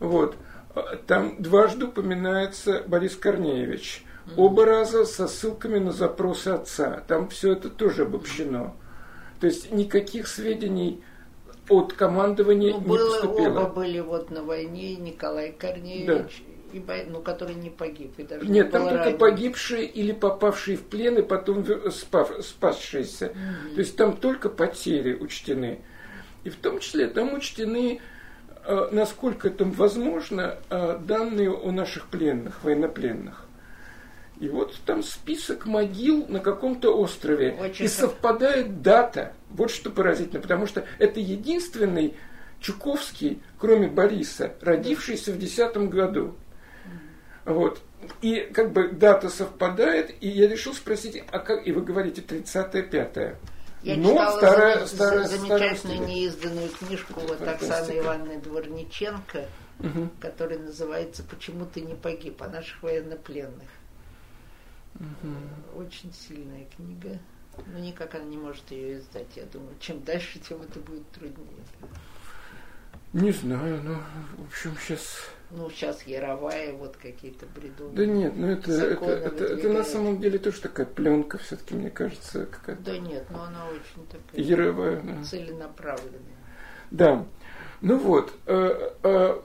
[0.00, 0.36] Вот.
[0.74, 4.03] А, Там дважды упоминается Борис Корнеевич.
[4.36, 7.02] Оба раза со ссылками на запросы отца.
[7.06, 8.74] Там все это тоже обобщено.
[9.40, 11.02] То есть никаких сведений
[11.68, 13.60] от командования Ну, не было, поступило.
[13.60, 18.18] оба были вот на войне, Николай Корнеевич, и, Бо- ну, который не погиб.
[18.18, 19.18] И даже Нет, не там только ранен.
[19.18, 23.28] погибшие или попавшие в плен и потом в- спав- спасшиеся.
[23.74, 25.80] То есть там только потери учтены.
[26.44, 28.00] И в том числе там учтены,
[28.66, 33.43] э, насколько это возможно, э, данные о наших пленных, военнопленных.
[34.44, 37.56] И вот там список могил на каком-то острове.
[37.58, 39.32] Очень и совпадает дата.
[39.48, 42.14] Вот что поразительно, потому что это единственный
[42.60, 46.36] Чуковский, кроме Бориса, родившийся в 10 году.
[47.46, 47.80] Вот.
[48.20, 52.82] И как бы дата совпадает, и я решил спросить, а как, и вы говорите 30-е,
[52.82, 53.16] 5
[53.82, 57.40] Я Ну, читала старая, старая, замечательную старая неизданную книжку вот.
[57.48, 59.46] Оксаны Ивановны Дворниченко,
[59.78, 60.10] Мгм.
[60.20, 63.68] которая называется «Почему ты не погиб?» о наших военнопленных.
[65.00, 65.80] Угу.
[65.80, 67.18] Очень сильная книга.
[67.66, 69.28] Но никак она не может ее издать.
[69.36, 71.64] Я думаю, чем дальше, тем это будет труднее.
[73.12, 73.94] Не знаю, но,
[74.38, 75.30] в общем, сейчас...
[75.52, 77.94] Ну, сейчас Яровая, вот какие-то бредовые.
[77.94, 81.90] Да нет, ну это, это, это, это на самом деле тоже такая пленка, все-таки, мне
[81.90, 82.82] кажется, какая-то.
[82.82, 85.22] Да нет, но она очень такая Яровая, да.
[85.22, 86.20] целенаправленная.
[86.90, 87.24] Да.
[87.82, 89.40] Ну вот, э, э,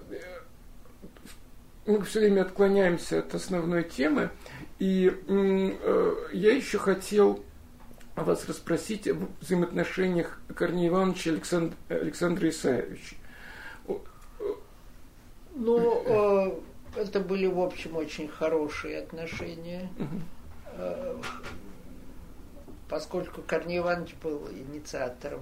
[1.85, 4.31] мы все время отклоняемся от основной темы,
[4.79, 7.43] и э, я еще хотел
[8.15, 13.15] вас расспросить об взаимоотношениях Корнея Ивановича и Александр, Александра Исаевича.
[15.55, 16.51] Ну, э,
[16.95, 19.89] это были, в общем, очень хорошие отношения.
[20.73, 21.17] Э,
[22.87, 25.41] поскольку Корней Иванович был инициатором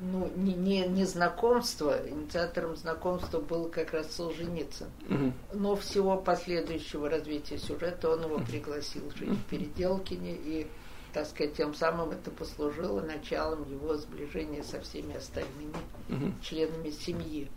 [0.00, 4.88] ну, не, не, не знакомство, инициатором знакомства был как раз Солженицын.
[5.08, 5.32] Угу.
[5.54, 10.66] Но всего последующего развития сюжета он его пригласил жить в Переделкине, и,
[11.12, 15.76] так сказать, тем самым это послужило началом его сближения со всеми остальными
[16.08, 16.32] угу.
[16.42, 17.48] членами семьи.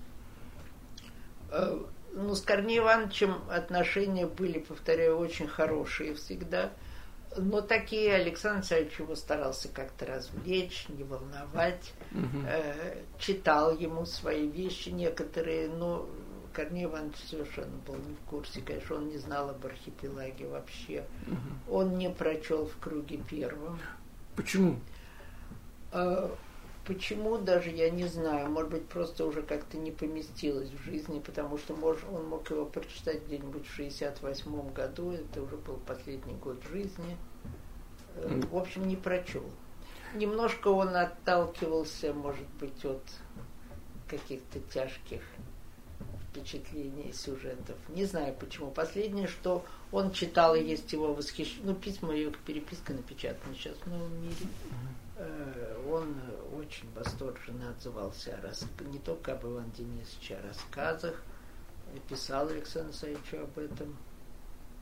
[1.51, 1.77] Э,
[2.13, 6.71] ну, с Корнеем Ивановичем отношения были, повторяю, очень хорошие всегда.
[7.37, 11.93] Но такие Александр Александрович его старался как-то развлечь, не волновать.
[12.11, 12.45] Угу.
[12.47, 16.07] Э, читал ему свои вещи некоторые, но
[16.53, 18.61] Корней Иванович совершенно был не в курсе.
[18.61, 21.05] Конечно, он не знал об архипелаге вообще.
[21.27, 21.75] Угу.
[21.75, 23.79] Он не прочел в круге первом.
[24.35, 24.79] Почему?
[25.91, 26.29] Э,
[26.89, 31.59] Почему даже я не знаю, может быть, просто уже как-то не поместилось в жизни, потому
[31.59, 36.57] что может, он мог его прочитать где-нибудь в 68 году, это уже был последний год
[36.71, 37.15] жизни.
[38.15, 39.43] Э, в общем, не прочел.
[40.15, 43.03] Немножко он отталкивался, может быть, от
[44.07, 45.21] каких-то тяжких
[46.31, 47.77] впечатлений, сюжетов.
[47.89, 48.71] Не знаю почему.
[48.71, 53.85] Последнее, что он читал, и есть его восхищение, ну, письма, ее переписка напечатана сейчас в
[53.85, 54.47] Новом мире.
[55.91, 56.15] Он
[56.69, 58.65] очень восторженно отзывался о рас...
[58.91, 61.15] не только об Иван Денисовиче, о рассказах,
[62.07, 63.97] писал Александру Саевичу об этом,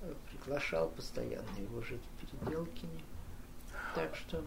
[0.01, 3.03] э, приглашал постоянно его жить в Переделкине.
[3.95, 4.43] Так что...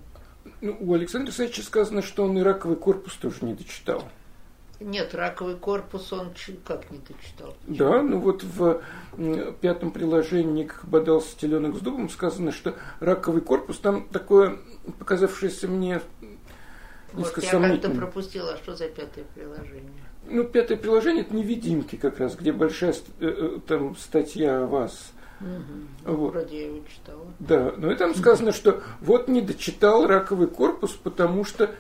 [0.61, 4.05] Ну, у Александра Саевича сказано, что он и раковый корпус тоже не дочитал.
[4.79, 6.33] Нет, раковый корпус он
[6.64, 7.55] как не дочитал?
[7.66, 8.83] Да, ну вот в
[9.61, 14.59] пятом приложении к «Бодался теленок с дубом» сказано, что раковый корпус, там такое,
[14.98, 16.00] показавшееся мне
[17.12, 19.92] вот я как-то пропустила, что за пятое приложение?
[20.29, 25.12] Ну, пятое приложение– это невидимки как раз, где большая э, э, там статья о вас.
[25.40, 26.12] Угу.
[26.12, 26.33] Вот.
[26.33, 27.27] Вроде я его читала.
[27.38, 31.70] Да, но и там сказано, что вот не дочитал раковый корпус, потому что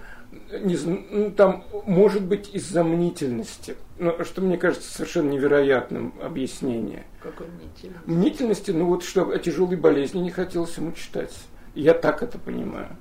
[0.52, 7.04] не, ну, там может быть из-за мнительности, ну, что мне кажется совершенно невероятным объяснение.
[7.22, 8.00] Какой мнительности?
[8.06, 11.36] Мнительности, ну вот что о тяжелой болезни не хотелось ему читать.
[11.74, 12.96] Я так это понимаю.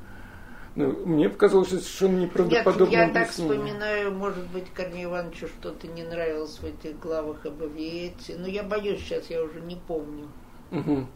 [0.80, 5.88] Ну, мне показалось, что совершенно неправдоподобное Нет, я так вспоминаю, может быть, Корнею Ивановичу что-то
[5.88, 8.38] не нравилось в этих главах об Авиете.
[8.38, 10.28] Но я боюсь, сейчас я уже не помню.
[10.72, 11.08] Угу.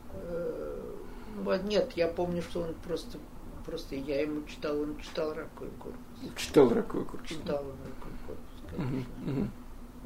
[1.63, 3.17] Нет, я помню, что он просто
[3.65, 6.01] Просто я ему читал, он читал раковый корпус.
[6.35, 7.29] Читал раковый корпус.
[7.29, 9.05] Читал он раковый корпус, конечно.
[9.25, 9.47] Угу, угу.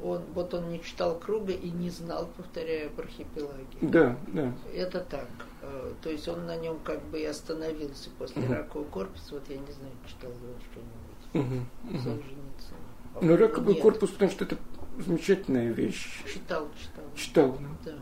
[0.00, 3.78] Он, вот он не читал круга и не знал, повторяю, об архипелаге.
[3.80, 4.52] Да, да.
[4.72, 5.26] Это так.
[5.70, 8.52] Э, то есть он на нем как бы и остановился после угу.
[8.52, 9.34] ракового корпуса.
[9.34, 11.66] Вот я не знаю, читал ли он что-нибудь.
[11.88, 11.98] Угу, угу.
[11.98, 12.78] Солженицына.
[13.20, 13.82] Ну, раковый Нет.
[13.82, 14.56] корпус, потому что это
[14.98, 16.22] замечательная вещь.
[16.26, 17.04] Читал, читал.
[17.14, 17.94] Читал, да.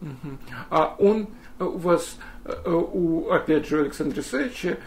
[0.00, 0.38] Угу.
[0.70, 1.28] А он
[1.58, 4.78] э, у вас Э, у, опять же, Александра Исаевича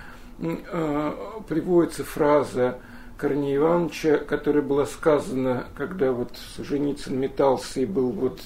[1.48, 2.80] приводится фраза
[3.18, 8.42] Корнея Ивановича, которая была сказана, когда вот Солженицын метался и был вот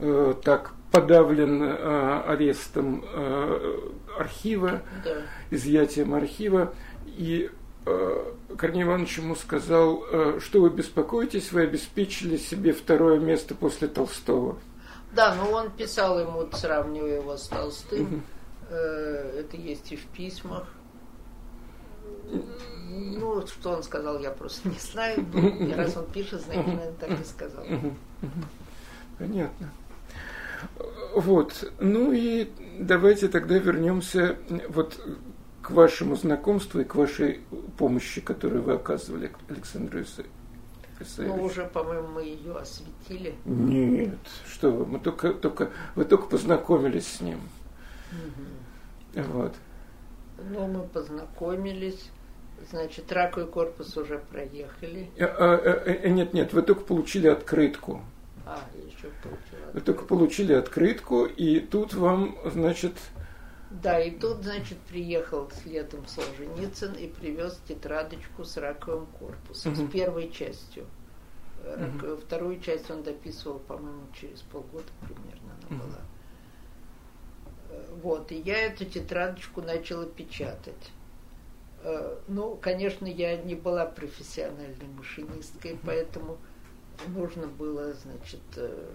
[0.00, 3.78] э, так подавлен э, арестом э,
[4.18, 5.22] архива, да.
[5.50, 6.72] изъятием архива,
[7.06, 7.50] и
[7.86, 13.88] э, Корней Иванович ему сказал, э, что вы беспокоитесь, вы обеспечили себе второе место после
[13.88, 14.56] Толстого.
[15.12, 18.22] Да, но он писал ему, сравнивая его с Толстым,
[18.70, 20.66] Э, это есть и в письмах.
[22.88, 25.24] Ну, что он сказал, я просто не знаю.
[25.32, 27.64] Но раз он пишет, значит, наверное, так и сказал.
[29.18, 29.70] Понятно.
[31.14, 31.72] Вот.
[31.80, 34.36] Ну и давайте тогда вернемся
[34.68, 35.00] вот
[35.62, 37.40] к вашему знакомству и к вашей
[37.78, 40.34] помощи, которую вы оказывали Александру Исаевичу.
[41.18, 43.34] Ну, уже, по-моему, мы ее осветили.
[43.44, 47.40] Нет, что вы, мы только, только, вы только познакомились с ним.
[48.12, 49.22] Угу.
[49.22, 49.54] Вот.
[50.50, 52.10] Ну, мы познакомились.
[52.70, 55.10] Значит, раковый корпус уже проехали.
[55.18, 58.02] А, а, а, нет, нет, вы только получили открытку.
[58.46, 59.70] А, еще получила.
[59.72, 62.94] Вы только получили открытку, и тут вам, значит...
[63.70, 69.86] Да, и тут, значит, приехал следом Солженицын и привез тетрадочку с раковым корпусом, угу.
[69.86, 70.86] с первой частью.
[71.64, 72.18] Угу.
[72.18, 75.88] Вторую часть он дописывал, по-моему, через полгода примерно она угу.
[75.88, 76.00] была.
[78.02, 80.92] Вот, и я эту тетрадочку начала печатать.
[81.82, 86.38] Э, ну, конечно, я не была профессиональной машинисткой, поэтому
[87.08, 88.86] нужно было, значит, э,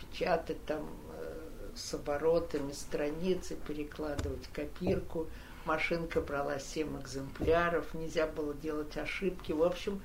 [0.00, 5.28] печатать там э, с оборотами страницы, перекладывать копирку.
[5.64, 9.52] Машинка брала 7 экземпляров, нельзя было делать ошибки.
[9.52, 10.02] В общем,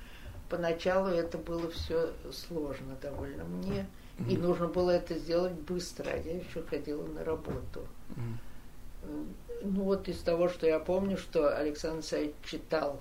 [0.48, 3.86] поначалу это было все сложно довольно мне.
[4.28, 7.86] И нужно было это сделать быстро, а я еще ходила на работу.
[9.62, 13.00] Ну вот из того, что я помню, что Александр Саевич читал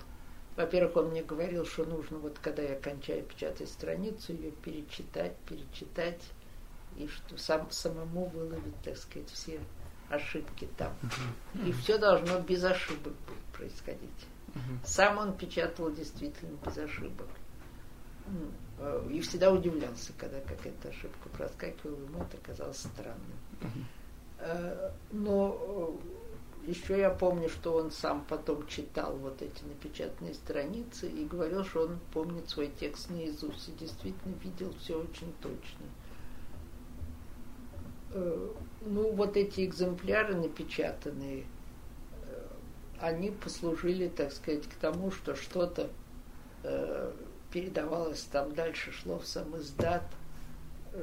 [0.56, 6.22] во-первых, он мне говорил, что нужно, вот когда я кончаю печатать страницу, ее перечитать, перечитать,
[6.96, 9.60] и что сам, самому выловить, так сказать, все
[10.10, 10.94] ошибки там.
[11.66, 13.14] И все должно без ошибок
[13.54, 14.28] происходить.
[14.86, 17.28] Сам он печатал действительно без ошибок.
[18.80, 23.38] Э, и всегда удивлялся, когда какая-то ошибка проскакивала, ему это казалось странным.
[23.62, 24.94] Uh-huh.
[25.12, 26.15] Но э,
[26.68, 31.84] еще я помню, что он сам потом читал вот эти напечатанные страницы и говорил, что
[31.84, 35.86] он помнит свой текст наизусть и действительно видел все очень точно.
[38.14, 38.50] Э,
[38.82, 41.46] ну, вот эти экземпляры напечатанные,
[42.24, 42.48] э,
[43.00, 45.90] они послужили, так сказать, к тому, что что-то
[46.64, 47.12] э,
[47.52, 50.04] передавалось там дальше, шло в сам издат–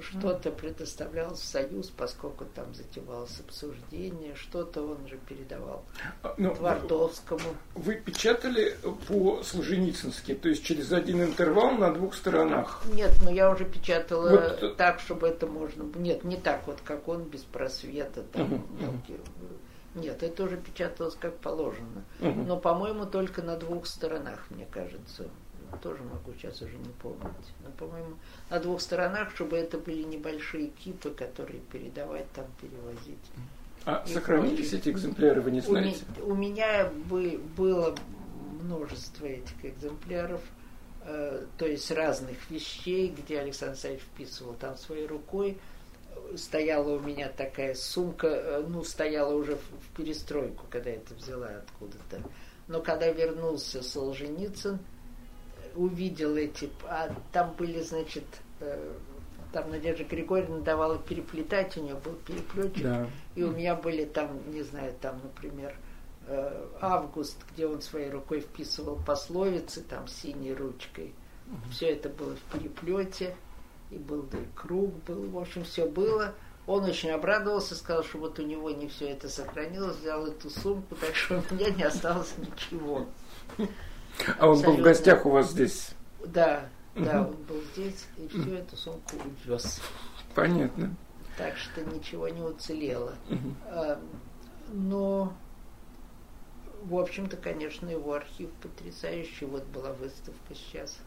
[0.01, 5.85] что-то предоставлял Союз, поскольку там затевалось обсуждение, что-то он же передавал
[6.23, 7.55] а, ну, Твардовскому.
[7.75, 8.77] Вы печатали
[9.09, 12.83] по Солженицынски, то есть через один интервал на двух сторонах?
[12.93, 14.63] Нет, но я уже печатала вот.
[14.63, 15.85] Э, так, чтобы это можно...
[15.99, 18.23] Нет, не так вот, как он, без просвета.
[18.33, 19.21] Там, uh-huh.
[19.95, 22.05] Нет, это уже печаталось как положено.
[22.21, 25.29] Но, по-моему, только на двух сторонах, мне кажется
[25.79, 27.53] тоже могу сейчас уже не помнить.
[27.65, 28.17] Но, по-моему,
[28.51, 33.31] на двух сторонах, чтобы это были небольшие кипы, которые передавать, там перевозить.
[33.85, 34.81] А и сохранились прочее.
[34.81, 36.05] эти экземпляры, вы не знаете?
[36.21, 37.95] У, у меня бы, было
[38.63, 40.41] множество этих экземпляров,
[41.05, 45.59] э, то есть разных вещей, где Александр Саевич вписывал там своей рукой.
[46.37, 51.15] Стояла у меня такая сумка, э, ну, стояла уже в, в перестройку, когда я это
[51.15, 52.23] взяла откуда-то.
[52.69, 54.79] Но когда вернулся Солженицын,
[55.75, 58.25] увидел эти, а там были, значит,
[58.61, 58.93] э,
[59.53, 63.07] там Надежда Григорьевна давала переплетать, у нее был переплетчик, да.
[63.35, 65.75] и у меня были там, не знаю, там, например,
[66.27, 71.13] э, Август, где он своей рукой вписывал пословицы, там, синей ручкой.
[71.49, 71.71] Угу.
[71.71, 73.37] Все это было в переплете,
[73.91, 76.35] и был да, и круг был, в общем, все было.
[76.67, 80.95] Он очень обрадовался, сказал, что вот у него не все это сохранилось, взял эту сумку,
[80.95, 83.07] так что у меня не осталось ничего.
[84.39, 85.91] А он был в гостях у вас здесь?
[86.25, 89.81] Да, да, он был здесь и всю эту сумку увез.
[90.35, 90.95] Понятно.
[91.37, 93.15] Так что ничего не уцелело.
[93.67, 94.01] А,
[94.73, 95.33] но,
[96.85, 99.47] в общем-то, конечно, его архив потрясающий.
[99.47, 100.99] Вот была выставка сейчас.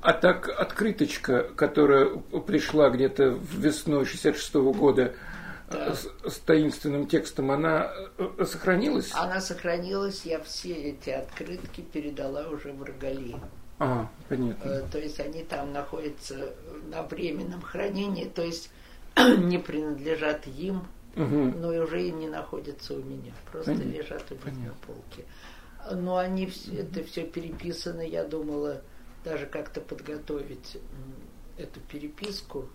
[0.00, 5.14] А так открыточка, которая пришла где-то весной 66 -го года,
[5.70, 5.94] да.
[5.94, 9.12] с, с таинственным текстом, она э, сохранилась?
[9.14, 13.36] Она сохранилась, я все эти открытки передала уже в Рогали.
[13.78, 14.68] А, понятно.
[14.68, 16.54] Э, то есть они там находятся
[16.90, 18.70] на временном хранении, то есть
[19.16, 21.52] не принадлежат им, угу.
[21.58, 23.90] но и уже и не находятся у меня, просто понятно.
[23.90, 25.24] лежат у них на полке.
[25.92, 28.82] Но они все, это все переписано, я думала
[29.24, 30.78] даже как-то подготовить
[31.56, 32.68] эту переписку.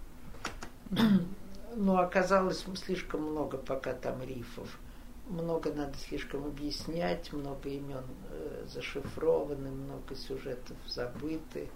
[1.76, 4.80] Но оказалось слишком много пока там рифов.
[5.28, 11.70] Много надо слишком объяснять, много имен э, зашифрованы, много сюжетов забыты.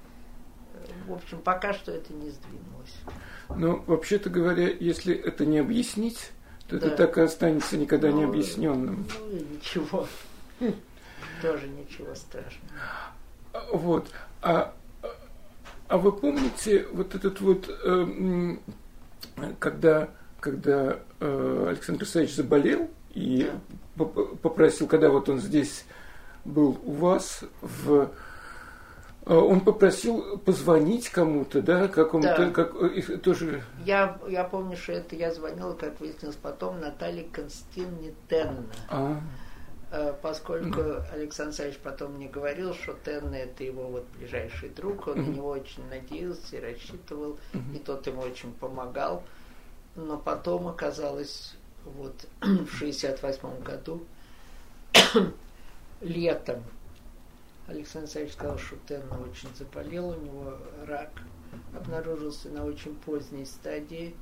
[0.73, 2.95] Э, в общем, пока что это не сдвинулось.
[3.55, 6.31] Ну, вообще-то говоря, если это не объяснить,
[6.67, 6.87] то да.
[6.87, 9.07] это так и останется никогда ну, не объясненным.
[9.19, 10.07] Ну и ничего.
[11.41, 12.71] Тоже ничего страшного.
[13.71, 14.09] Вот.
[14.41, 14.73] А,
[15.87, 18.57] а вы помните вот этот вот э,
[19.59, 20.09] когда,
[20.39, 23.51] когда э, Александр Александрович заболел и
[24.41, 25.85] попросил, когда вот он здесь
[26.45, 28.09] был у вас в
[29.25, 32.51] э, он попросил позвонить кому-то, да, какому-то, да.
[32.51, 33.63] как их тоже.
[33.85, 38.65] Я, я помню, что это я звонила, как выяснилось потом, Наталье Константиновне Тенна.
[38.89, 39.13] А.
[39.13, 39.42] Э,
[40.21, 40.81] поскольку
[41.11, 45.49] Александр Савич потом мне говорил, что Тенна это его вот ближайший друг, он на него
[45.49, 47.37] очень надеялся и рассчитывал,
[47.73, 49.23] и тот ему очень помогал.
[49.95, 51.53] Но потом оказалось,
[51.85, 54.03] вот в 68 году,
[56.01, 56.63] летом,
[57.67, 61.11] Александр Савич сказал, что Тенна очень заболел, у него рак
[61.75, 64.15] обнаружился на очень поздней стадии.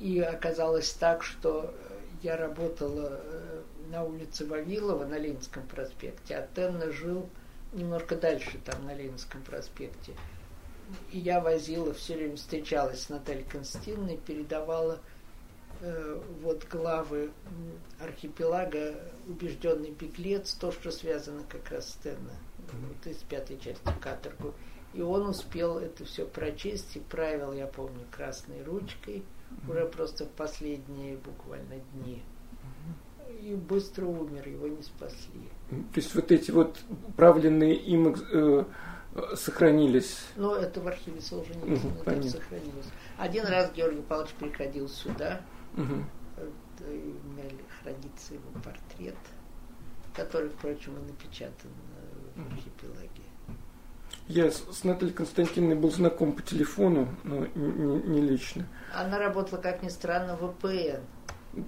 [0.00, 1.74] И оказалось так, что
[2.22, 3.47] я работала э,
[3.90, 7.28] на улице Вавилова на Ленинском проспекте, а Тенна жил
[7.72, 10.14] немножко дальше, там на Ленинском проспекте.
[11.12, 15.00] И я возила, все время встречалась с Натальей Константиновной, передавала
[15.80, 17.30] э, вот главы
[18.00, 18.94] архипелага
[19.26, 22.32] «Убежденный беглец», то, что связано как раз с Тенна,
[22.72, 24.54] вот из пятой части «Каторгу».
[24.94, 29.22] И он успел это все прочесть и правил, я помню, красной ручкой,
[29.68, 32.22] уже просто в последние буквально дни
[33.40, 35.48] и быстро умер, его не спасли.
[35.70, 36.78] То есть вот эти вот
[37.16, 38.64] правленные им э,
[39.34, 40.20] сохранились?
[40.36, 42.86] Ну, это в архиве Солженицына угу, там сохранилось.
[43.16, 45.40] Один раз Георгий Павлович приходил сюда,
[45.76, 46.04] угу.
[46.80, 47.44] и у меня
[47.82, 49.16] хранится его портрет,
[50.14, 51.70] который, впрочем, и напечатан
[52.36, 53.22] в архипелаге.
[54.26, 58.66] Я с Натальей Константиновной был знаком по телефону, но не, не лично.
[58.94, 61.02] Она работала, как ни странно, в ВПН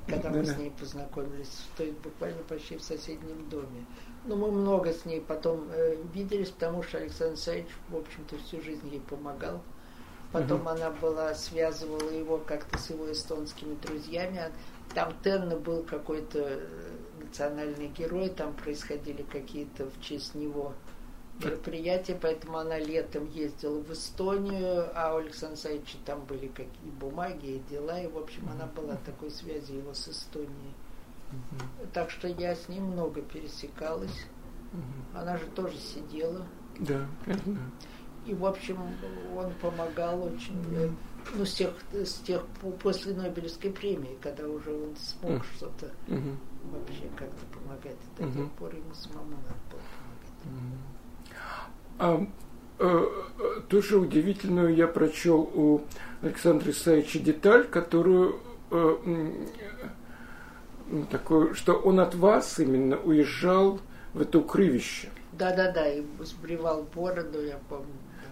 [0.07, 3.87] когда мы с ней познакомились, то есть буквально почти в соседнем доме.
[4.25, 8.61] Но мы много с ней потом э, виделись, потому что Александр Саевич, в общем-то, всю
[8.61, 9.63] жизнь ей помогал.
[10.33, 14.53] Потом uh она была, связывала его как-то с его эстонскими друзьями.
[14.95, 16.67] Там Тенна был какой-то э,
[17.21, 20.75] национальный герой, там происходили какие-то в честь него
[21.45, 27.57] мероприятие, поэтому она летом ездила в Эстонию, а у Александра Саевича там были какие бумаги
[27.57, 30.75] и дела, и, в общем, она была такой связи его с Эстонией.
[31.93, 34.27] Так что я с ним много пересекалась.
[35.15, 36.47] Она же тоже сидела.
[36.79, 37.59] Да, верно.
[38.27, 38.79] И, в общем,
[39.35, 40.63] он помогал очень.
[40.75, 40.91] Э,
[41.35, 42.47] ну, с тех, с тех
[42.83, 47.97] после Нобелевской премии, когда уже он смог что-то вообще как-то помогать.
[48.19, 50.90] До тех пор ему самому надо было помогать.
[51.99, 52.27] А,
[52.79, 53.07] э,
[53.69, 55.83] тоже удивительную я прочел у
[56.23, 58.41] Александра Исаевича деталь, которую
[58.71, 63.81] э, э, такую, что он от вас именно уезжал
[64.15, 65.09] в это укрывище.
[65.33, 67.87] Да-да-да, и сбривал бороду, я помню.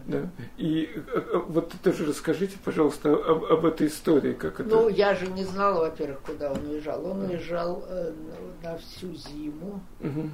[0.07, 0.31] Да.
[0.57, 4.69] И э, вот тоже расскажите, пожалуйста, об, об этой истории, как это.
[4.69, 7.05] Ну, я же не знала, во-первых, куда он уезжал.
[7.05, 8.13] Он уезжал э,
[8.63, 9.83] на всю зиму.
[10.01, 10.31] Угу.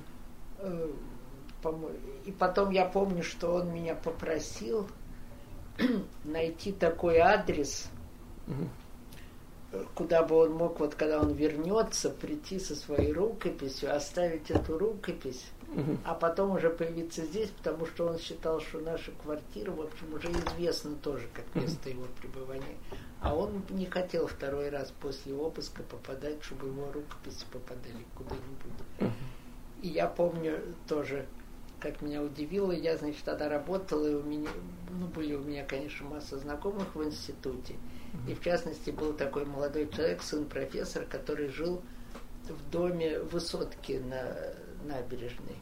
[0.61, 0.89] Э,
[2.25, 4.87] и потом я помню, что он меня попросил
[6.25, 7.89] найти такой адрес,
[9.95, 15.47] куда бы он мог, вот когда он вернется, прийти со своей рукописью, оставить эту рукопись,
[16.05, 20.31] а потом уже появиться здесь, потому что он считал, что наша квартира, в общем, уже
[20.31, 22.77] известна тоже как место его пребывания.
[23.21, 29.13] А он не хотел второй раз после обыска попадать, чтобы его рукописи попадали куда-нибудь.
[29.83, 31.27] И я помню тоже,
[31.85, 34.49] как меня удивило, я, значит, тогда работала, и у меня,
[34.91, 37.75] ну, были у меня, конечно, масса знакомых в институте.
[38.27, 41.83] И в частности был такой молодой человек, сын профессора, который жил
[42.49, 44.25] в доме высотки на
[44.85, 45.57] набережной.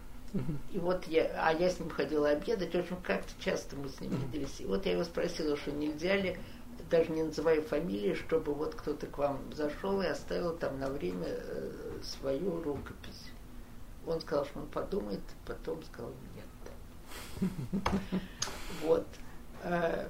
[0.70, 4.12] И вот я, а я с ним ходила обедать, очень как-то часто мы с ним
[4.12, 4.60] виделись.
[4.60, 6.38] И вот я его спросила, что нельзя ли,
[6.88, 11.26] даже не называя фамилии, чтобы вот кто-то к вам зашел и оставил там на время
[11.26, 13.01] э, свою рукопись.
[14.06, 17.50] Он сказал, что он подумает, потом сказал нет.
[18.82, 19.06] Вот.
[19.62, 20.08] А,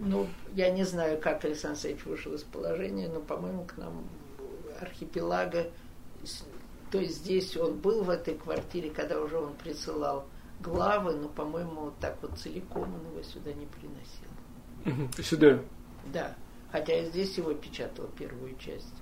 [0.00, 4.08] ну, я не знаю, как Александр Алексеевич вышел из положения, но, по-моему, к нам
[4.80, 5.70] архипелага,
[6.90, 10.26] то есть здесь он был в этой квартире, когда уже он присылал
[10.60, 15.12] главы, но, по-моему, так вот целиком он его сюда не приносил.
[15.22, 15.60] Сюда?
[16.12, 16.34] Да.
[16.70, 18.94] Хотя я здесь его печатал, первую часть.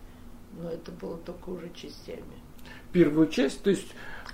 [0.52, 2.42] Но это было только уже частями.
[2.92, 3.88] Первую часть, то есть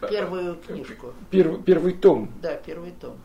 [0.08, 1.12] Первую книжку.
[1.30, 2.30] Первый, первый том.
[2.40, 3.16] Да, первый том.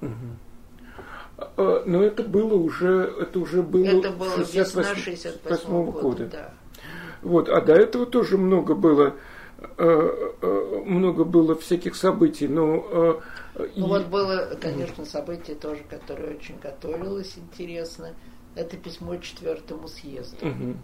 [0.00, 1.60] Угу.
[1.86, 6.00] Но это было уже, это уже было, это было 68, 68 года.
[6.00, 6.26] года.
[6.26, 6.54] Да.
[7.22, 9.14] Вот, а до этого тоже много было,
[9.58, 13.20] э, э, много было всяких событий, но...
[13.54, 13.80] Ну и...
[13.80, 18.14] вот было, конечно, событие тоже, которое очень готовилось интересно.
[18.54, 20.46] Это письмо четвертому съезду.
[20.46, 20.76] Угу.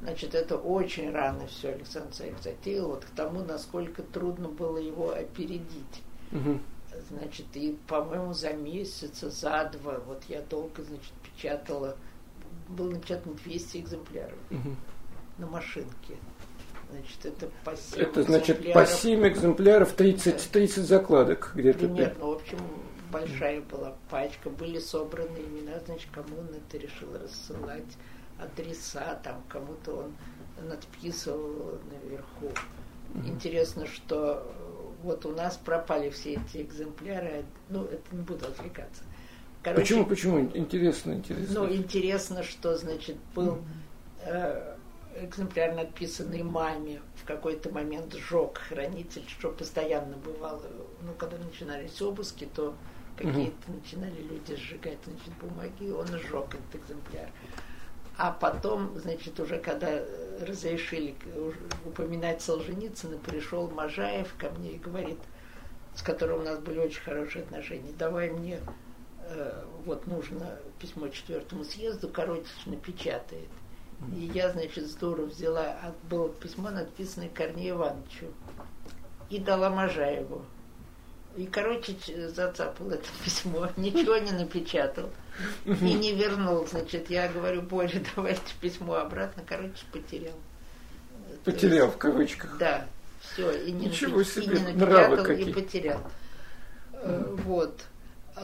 [0.00, 5.10] Значит, это очень рано все Александр Царев затеял, вот к тому, насколько трудно было его
[5.10, 6.02] опередить.
[6.30, 6.60] Угу.
[7.10, 11.96] Значит, и, по-моему, за месяц, за два, вот я долго, значит, печатала,
[12.68, 14.76] было напечатано 200 экземпляров угу.
[15.38, 16.16] на машинке.
[16.90, 21.80] Значит, это по 7 Это значит по 7 экземпляров, 30, 30 закладок где-то.
[21.80, 22.58] Примерно, в общем,
[23.10, 27.84] большая была пачка, были собраны имена, значит, кому он это решил рассылать,
[28.38, 29.96] адреса, там кому-то
[30.58, 32.50] он надписывал наверху.
[33.24, 39.02] Интересно, что э, вот у нас пропали все эти экземпляры, ну, это не буду отвлекаться.
[39.62, 40.40] Короче, почему, почему?
[40.54, 41.60] Интересно, интересно.
[41.60, 43.58] Ну, интересно, что, значит, был
[44.24, 44.76] э,
[45.16, 50.62] экземпляр, написанный маме, в какой-то момент сжег хранитель, что постоянно бывало.
[51.02, 52.74] Ну, когда начинались обыски, то
[53.16, 57.28] какие-то начинали люди сжигать, значит, бумаги, он сжег этот экземпляр.
[58.18, 60.02] А потом, значит, уже когда
[60.40, 61.14] разрешили
[61.86, 65.18] упоминать Солженицына, пришел Можаев ко мне и говорит,
[65.94, 68.58] с которым у нас были очень хорошие отношения, давай мне,
[69.22, 73.48] э, вот нужно письмо четвертому съезду, Коротич напечатает.
[74.16, 75.76] И я, значит, здорово взяла,
[76.10, 78.26] было письмо, написанное Корнею Ивановичу,
[79.30, 80.44] и дала Можаеву.
[81.38, 81.94] И, короче,
[82.30, 85.08] зацапал это письмо, ничего не напечатал
[85.64, 86.66] и не вернул.
[86.66, 89.44] Значит, я говорю, Боря, давайте письмо обратно.
[89.46, 90.34] Короче, потерял.
[91.44, 92.58] Потерял есть, в кавычках.
[92.58, 92.88] Да,
[93.20, 93.52] все.
[93.52, 96.00] И не, Ничего себе, и не напечатал, и потерял.
[96.92, 97.42] Mm.
[97.42, 97.82] Вот.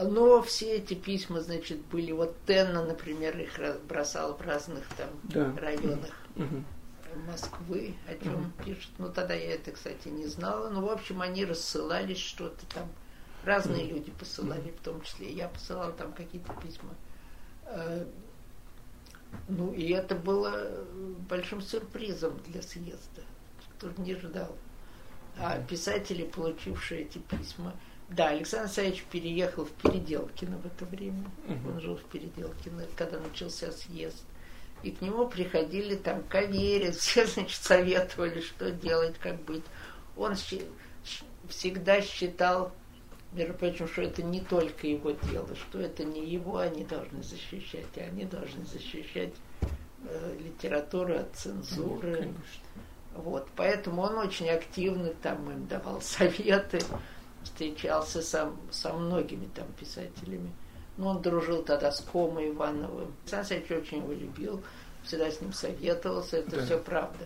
[0.01, 5.53] Но все эти письма, значит, были, вот Тенна, например, их бросал в разных там да.
[5.59, 6.13] районах.
[6.35, 6.63] Mm-hmm.
[7.15, 8.65] Москвы, о чем mm-hmm.
[8.65, 8.91] пишут.
[8.97, 10.69] Ну, тогда я это, кстати, не знала.
[10.69, 12.89] Ну, в общем, они рассылались что-то там.
[13.43, 13.93] Разные mm-hmm.
[13.93, 15.31] люди посылали, в том числе.
[15.31, 16.95] Я посылала там какие-то письма.
[17.65, 18.05] Э,
[19.47, 20.85] ну, и это было
[21.29, 23.21] большим сюрпризом для съезда.
[23.77, 24.55] Кто не ждал.
[25.37, 27.73] А писатели, получившие эти письма,
[28.09, 31.25] да, Александр Саевич переехал в Переделкино в это время.
[31.47, 31.73] Uh-huh.
[31.73, 34.23] Он жил в Переделкино, когда начался съезд
[34.83, 39.63] и к нему приходили там каверы, все, значит, советовали, что делать, как быть.
[40.15, 40.35] Он
[41.49, 42.71] всегда считал,
[43.33, 47.85] между прочим, что это не только его дело, что это не его они должны защищать,
[47.97, 49.33] а они должны защищать
[50.07, 52.29] э, литературу от цензуры.
[53.13, 56.79] Ну, вот, поэтому он очень активно там им давал советы,
[57.43, 60.51] встречался сам, со многими там писателями.
[60.97, 63.13] Ну, он дружил тогда с Комой Ивановым.
[63.25, 64.61] Сан Саныч очень его любил,
[65.03, 66.65] всегда с ним советовался, это да.
[66.65, 67.25] все правда.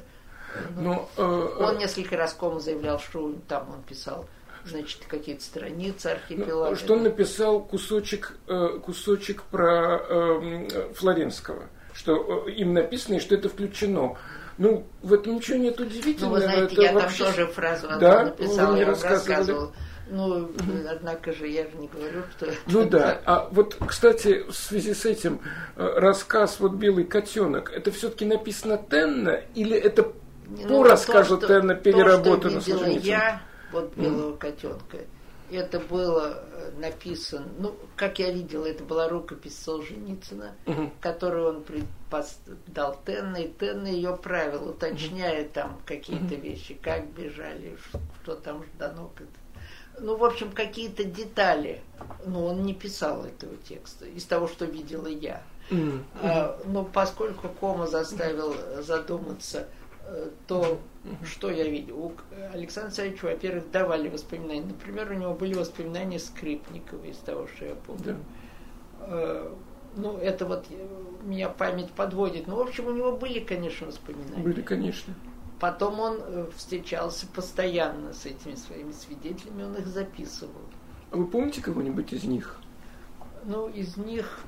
[0.76, 4.26] Ну, Но, ну, э, он э, несколько раз Кому заявлял, что там он писал
[4.66, 6.72] значит, какие-то страницы архипелага.
[6.72, 13.20] Ну, что он написал кусочек, э, кусочек про э, Флоренского, что э, им написано, и
[13.20, 14.18] что это включено.
[14.58, 16.36] Ну, в этом ничего нет удивительного.
[16.36, 17.24] Ну, вы знаете, это я вообще...
[17.24, 18.26] там тоже фразу да?
[18.26, 19.74] написала, я вам рассказывала.
[20.10, 20.50] Ну,
[20.90, 22.58] однако же я же не говорю, что это...
[22.68, 25.40] Ну да, а вот, кстати, в связи с этим,
[25.76, 30.12] э, рассказ вот «Белый котенок», это все-таки написано Тенна или это
[30.48, 33.42] ну, по рассказу то, Тенна переработано то, что я,
[33.72, 34.38] вот «Белого mm.
[34.38, 34.98] котенка»,
[35.52, 40.92] это было э, написано, ну, как я видела, это была рукопись Солженицына, uh-huh.
[41.02, 41.66] которую он
[42.68, 46.42] дал Тенна, и Тенна ее правил, уточняя там какие-то uh-huh.
[46.42, 47.78] вещи, как бежали,
[48.22, 49.14] что там Жданок
[50.02, 51.82] ну, в общем, какие-то детали.
[52.26, 55.44] Но он не писал этого текста из того, что видела я.
[55.70, 56.02] Mm-hmm.
[56.22, 59.68] А, но поскольку Кома заставил задуматься,
[60.06, 60.80] э, то
[61.26, 62.00] что я видел?
[62.00, 62.14] У
[62.54, 64.66] Александра Царевича, во-первых, давали воспоминания.
[64.66, 68.18] Например, у него были воспоминания Скрипникова из того, что я помню.
[69.02, 69.58] Yeah.
[69.96, 70.88] Ну, это вот э,
[71.24, 72.48] меня память подводит.
[72.48, 74.44] Ну, в общем, у него были, конечно, воспоминания.
[74.44, 75.14] Были, конечно.
[75.60, 80.62] Потом он э, встречался постоянно с этими своими свидетелями, он их записывал.
[81.12, 82.60] А вы помните кого-нибудь из них?
[83.44, 84.40] Ну, из них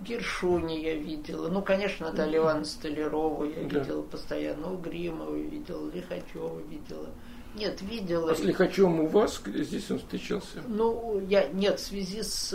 [0.00, 1.48] Гершуни я видела.
[1.48, 2.44] Ну, конечно, Наталью mm-hmm.
[2.44, 3.80] Ивановну Столярову я да.
[3.80, 4.72] видела постоянно.
[4.72, 7.08] Угримову видела, Лихачева видела.
[7.56, 8.30] Нет, видела.
[8.30, 10.62] А с Лихачевым у вас здесь он встречался?
[10.66, 12.54] Ну, я нет, в связи с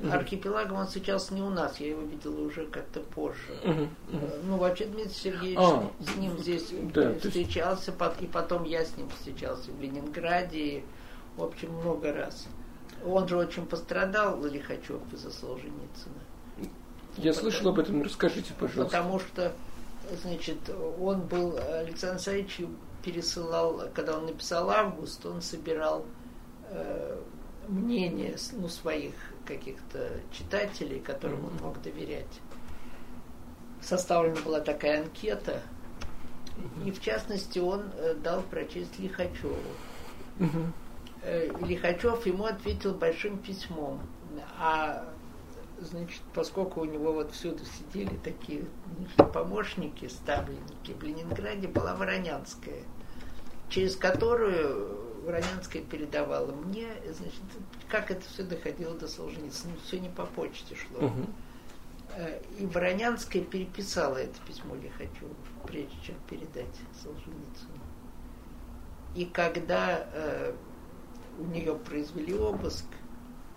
[0.00, 3.52] э, Архипелагом он сейчас не у нас, я его видела уже как-то позже.
[3.64, 4.40] Uh-huh, uh-huh.
[4.44, 8.22] Ну, вообще Дмитрий Сергеевич а, с ним здесь да, встречался, есть...
[8.22, 10.84] и потом я с ним встречался в Ленинграде,
[11.36, 12.46] в общем, много раз.
[13.04, 16.14] Он же очень пострадал, Лихачев, из-за Солженицына.
[17.16, 18.84] Я потому, слышал об этом, расскажите, пожалуйста.
[18.84, 19.52] Потому что,
[20.22, 20.58] значит,
[21.00, 22.60] он был, Александр Саевич
[23.02, 26.04] пересылал, когда он написал «Август», он собирал
[26.70, 27.20] э,
[27.68, 29.14] мнение ну, своих
[29.46, 32.40] каких-то читателей, которым он мог доверять.
[33.80, 35.62] Составлена была такая анкета,
[36.84, 39.56] и в частности он э, дал прочесть Лихачеву.
[40.40, 41.66] Угу.
[41.66, 44.00] Лихачев ему ответил большим письмом,
[44.58, 45.04] а
[45.80, 48.64] значит, поскольку у него вот всюду сидели такие
[49.32, 52.82] помощники, ставленники, в Ленинграде была Воронянская,
[53.68, 57.42] через которую Воронянская передавала мне, значит,
[57.88, 59.74] как это все доходило до Солженицына.
[59.84, 61.10] Все не по почте шло.
[62.16, 65.34] Э, И Воронянская переписала это письмо Лихачеву,
[65.66, 67.78] прежде чем передать Солженицыну.
[69.14, 70.54] И когда э,
[71.38, 72.84] у нее произвели обыск,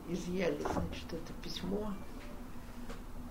[0.07, 1.93] изъяли, значит, это письмо,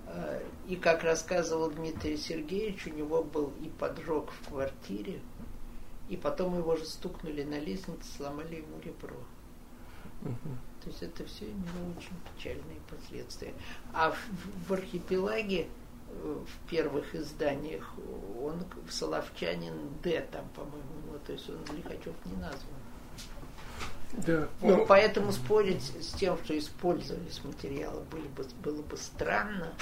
[0.06, 5.20] э, и, как рассказывал Дмитрий Сергеевич, у него был и поджог в квартире,
[6.08, 9.16] и потом его же стукнули на лестнице, сломали ему ребро.
[10.88, 13.52] То есть это все имело очень печальные последствия.
[13.92, 14.16] А в,
[14.68, 15.66] в архипелаге,
[16.10, 17.92] э, в первых изданиях,
[18.42, 22.62] он к- Соловчанин Д там, по-моему, ну, то есть он Лихачев не назван.
[24.26, 24.48] Да.
[24.62, 29.74] Ну, Ну, поэтому спорить с тем, что использовались материалы, были бы, было бы странно.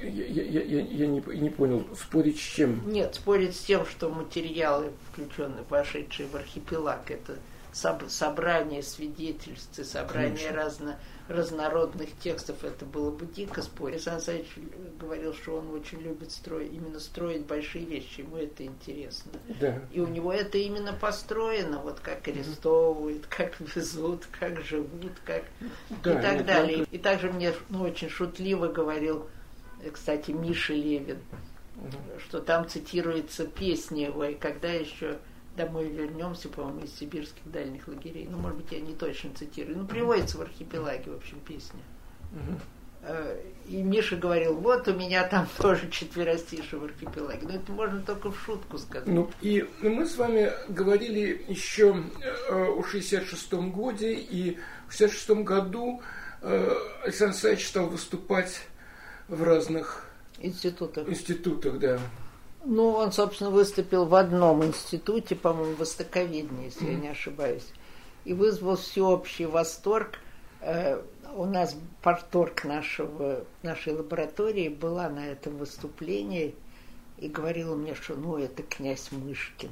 [0.00, 2.88] Я, я- я- я- не, не понял, спорить с чем?
[2.88, 7.36] Нет, спорить с тем, что материалы, включенные, вошедшие в архипелаг, это
[8.08, 10.98] собрание свидетельств и собрание разно,
[11.28, 14.06] разнородных текстов, это было бы дико спорить.
[14.06, 19.32] Александр Александрович говорил, что он очень любит строить, именно строить большие вещи, ему это интересно.
[19.60, 19.78] Да.
[19.92, 25.44] И у него это именно построено, вот как арестовывают, как везут, как живут, как
[26.02, 26.78] Да, и так нет, далее.
[26.78, 29.26] ну, И также мне ну, очень шутливо говорил,
[29.82, 31.18] э, кстати, Миша Левин,
[32.26, 35.18] что там цитируется песня его, и когда еще
[35.56, 38.28] домой вернемся, по-моему, из сибирских дальних лагерей.
[38.30, 39.78] Ну, может быть, я не точно цитирую.
[39.78, 41.80] Ну, приводится в архипелаге, в общем, песня.
[43.02, 47.40] Э, И Миша говорил, вот у меня там тоже четверостишие в архипелаге.
[47.46, 49.06] Но это можно только в шутку сказать.
[49.06, 56.00] Ну, и мы с вами говорили еще э, о 66-м годе, и в 66-м году
[56.42, 56.72] э,
[57.04, 58.60] Александр Александрович стал выступать
[59.28, 60.04] в разных
[60.38, 61.08] Институтах.
[61.08, 61.98] институтах, да.
[62.68, 67.66] Ну, он, собственно, выступил в одном институте, по-моему, востоковедения, если я не ошибаюсь,
[68.24, 70.18] и вызвал всеобщий восторг.
[70.60, 71.00] Э,
[71.36, 76.54] У нас порторг нашего, нашей лаборатории была на этом выступлении
[77.18, 79.70] и говорила мне, что ну это князь Мышкин.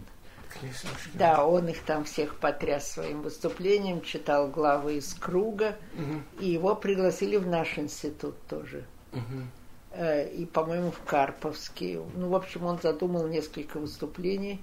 [0.52, 1.10] Князь Мышкин.
[1.14, 6.22] Да, он их там всех потряс своим выступлением, читал главы из круга, Мгм.
[6.38, 8.84] и его пригласили в наш институт тоже.
[9.12, 9.50] Мгм.
[9.94, 12.00] Э, и, по-моему, в Карповске.
[12.16, 14.60] Ну, в общем, он задумал несколько выступлений.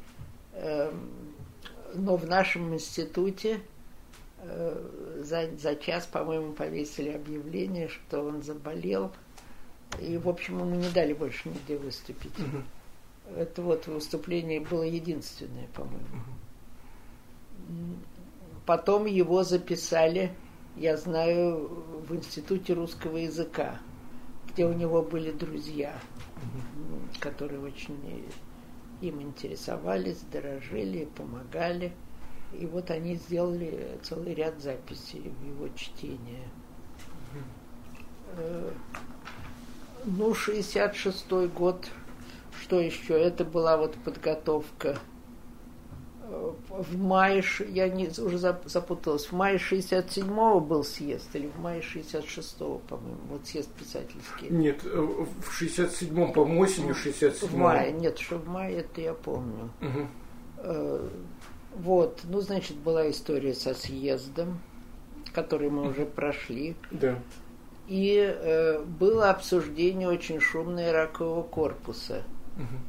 [0.54, 1.10] Эм,
[1.94, 3.62] Но в нашем институте
[4.40, 9.12] э, за, за час, по-моему, повесили объявление, что он заболел.
[10.02, 12.38] И, в общем, ему не дали больше нигде выступить.
[12.38, 12.66] Мгм.
[13.38, 16.24] Это вот выступление было единственное, по-моему.
[17.70, 18.04] М,
[18.66, 20.32] Потом его записали,
[20.78, 21.68] я знаю,
[22.08, 23.80] в Институте русского языка,
[24.54, 25.94] где у него были друзья,
[27.20, 28.26] которые очень
[29.02, 31.94] им интересовались, дорожили, помогали.
[32.54, 36.48] И вот они сделали целый ряд записей в его чтение.
[38.38, 38.72] Э,
[40.04, 41.88] Ну, 66-й год,
[42.60, 43.14] что еще?
[43.14, 44.98] Это была вот подготовка.
[46.34, 51.60] Э, В мае, я не, уже зап- запуталась, в мае 67-го был съезд, или в
[51.60, 54.48] мае 66-го, по-моему, вот съезд писательский.
[54.50, 57.58] Нет, э, в 67-м, по-моему, осенью В 67-го.
[57.58, 59.70] мае, нет, что в мае, это я помню.
[60.58, 61.08] Э,
[61.76, 64.60] Вот, ну, значит, была история со съездом,
[65.34, 66.76] который мы уже прошли.
[66.92, 67.18] Да.
[67.88, 72.24] И э, было обсуждение очень шумное ракового корпуса.
[72.58, 72.80] Мгм.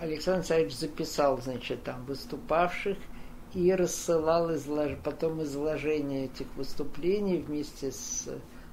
[0.00, 2.98] Александр Александрович записал, значит, там выступавших
[3.54, 4.92] и рассылал излож...
[5.02, 8.28] потом изложение этих выступлений вместе с,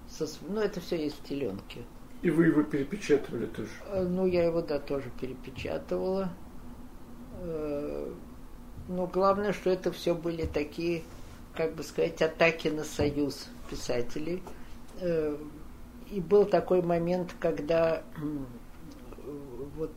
[0.09, 0.27] со...
[0.49, 1.81] Ну, это все есть в теленке.
[2.21, 3.69] И вы его перепечатывали тоже.
[3.87, 6.29] Э, Ну, я его, да, тоже перепечатывала.
[7.41, 8.11] Э,
[8.89, 11.03] Но главное, что это все были такие,
[11.55, 14.43] как бы сказать, атаки на союз писателей.
[14.99, 15.37] Э,
[16.11, 18.03] И был такой момент, когда
[19.75, 19.91] вот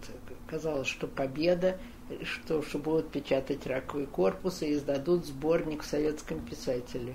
[0.46, 1.78] казалось, что победа,
[2.22, 7.14] что, что будут печатать раковый корпус и издадут сборник в советском писателе.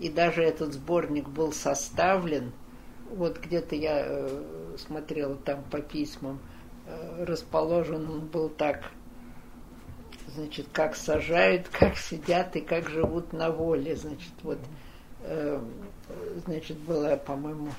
[0.00, 2.52] И даже этот сборник был составлен,
[3.10, 6.40] вот где-то я э, смотрела там по письмам,
[6.86, 8.90] э, расположен он был так,
[10.28, 14.58] значит, как сажают, как сидят и как живут на воле, значит, вот,
[15.22, 15.60] э,
[16.44, 17.70] значит, было, по-моему,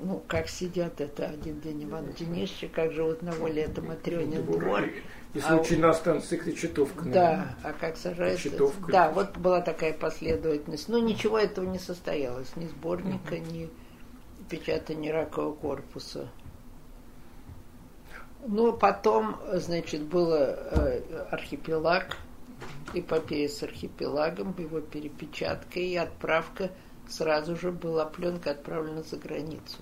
[0.00, 4.84] ну, как сидят, это один день Иван Денисович, как живут на воле, это Матрёнин двор.
[5.34, 7.04] И случай а, на станции Кречетовка.
[7.06, 8.48] Да, а как сажается.
[8.48, 8.92] Кречетовка.
[8.92, 10.88] Да, вот была такая последовательность.
[10.88, 13.44] Но ничего этого не состоялось, ни сборника, угу.
[13.52, 13.70] ни
[14.48, 16.28] печатания ракового корпуса.
[18.46, 22.16] Ну, потом, значит, был э, архипелаг,
[22.94, 26.70] эпопея с архипелагом, его перепечатка и отправка
[27.08, 29.78] сразу же была пленка отправлена за границу.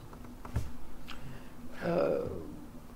[1.84, 2.26] Э,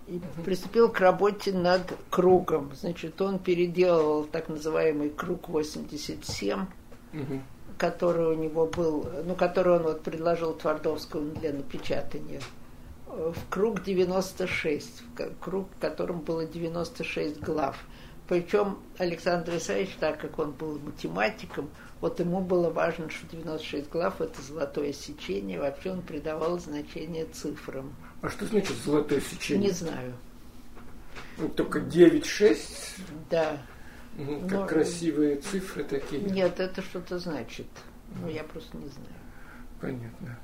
[0.06, 2.72] и приступил к работе над кругом.
[2.74, 6.68] Значит, он переделывал так называемый круг 87, угу.
[7.76, 12.40] который у него был, ну, который он вот предложил Твардовскому для напечатания
[13.08, 17.76] в круг 96, в круг, в котором было 96 глав.
[18.28, 21.70] Причем Александр Исаевич, так как он был математиком,
[22.00, 25.58] вот ему было важно, что 96 глав– это золотое сечение.
[25.58, 27.92] Вообще он придавал значение цифрам.
[28.22, 29.68] А что значит золотое сечение?
[29.68, 30.14] Не знаю.
[31.38, 32.58] Ну, только 9-6?
[33.30, 33.58] Да.
[34.16, 34.66] Ну, как Но...
[34.66, 36.22] красивые цифры такие.
[36.22, 37.66] Нет, это что-то значит.
[38.20, 39.08] Ну, я просто не знаю.
[39.80, 40.38] Понятно.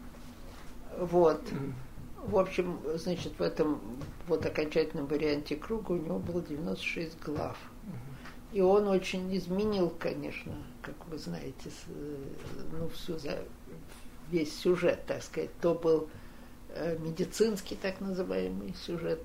[0.99, 1.43] Вот.
[1.51, 1.73] Mm.
[2.27, 3.81] В общем, значит, в этом
[4.27, 7.59] вот окончательном варианте круга у него было 96 глав.
[8.53, 11.71] И он очень изменил, конечно, как вы знаете,
[12.73, 13.19] ну, всю,
[14.31, 15.51] весь сюжет, так сказать.
[15.61, 16.09] То был
[16.71, 19.21] э, медицинский так называемый сюжет,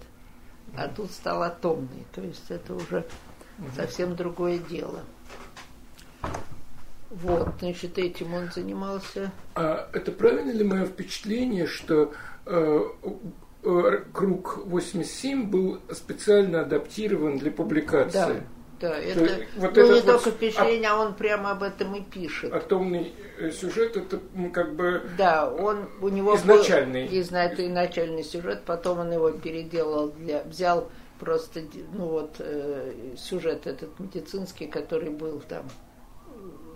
[0.76, 2.06] а тут стал атомный.
[2.14, 3.06] То есть это уже
[3.76, 5.04] совсем другое дело.
[7.10, 9.32] Вот, значит, этим он занимался.
[9.56, 12.14] А это правильно ли мое впечатление, что
[12.52, 12.82] Э,
[13.64, 18.12] э, круг 87 был специально адаптирован для публикации.
[18.12, 18.44] Да.
[18.80, 22.54] Да, это То, вот ну, не только впечатление, а он прямо об этом и пишет.
[22.54, 24.20] Атомный э, сюжет это
[24.54, 27.08] как бы да, он у него изначальный.
[27.08, 31.62] был изначальный сюжет, потом он его переделал для взял просто
[31.94, 35.66] ну вот э, сюжет этот медицинский, который был там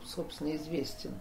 [0.05, 1.13] собственно известен.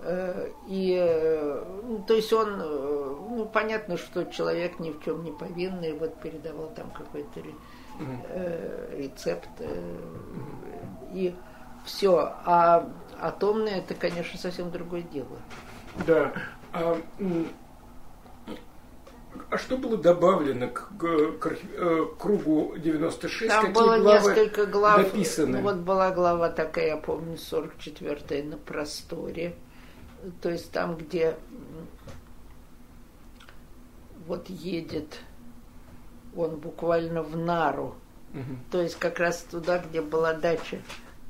[0.00, 5.32] Э, и, э, ну, то есть он, ну, понятно, что человек ни в чем не
[5.32, 7.40] повинный, вот передавал там какой-то
[8.96, 9.48] рецепт
[11.12, 11.34] и
[11.84, 12.34] все.
[12.44, 12.88] А
[13.20, 15.38] атомное это, конечно, совсем другое дело.
[16.06, 16.32] Да.
[16.72, 16.96] А,
[19.50, 23.48] а что было добавлено к, к, к кругу 96?
[23.48, 25.02] Там Какие было несколько глав.
[25.02, 25.58] Дописаны?
[25.58, 29.54] Ну, вот была глава такая, я помню, 44-я на просторе.
[30.42, 31.36] То есть там, где
[34.26, 35.18] вот едет
[36.36, 37.94] он буквально в Нару.
[38.32, 38.56] Угу.
[38.70, 40.80] То есть как раз туда, где была дача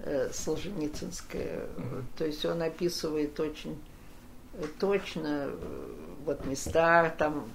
[0.00, 1.64] э, Солженицынская.
[1.76, 2.04] Угу.
[2.18, 3.80] То есть он описывает очень
[4.54, 5.94] э, точно э,
[6.24, 7.50] вот места, там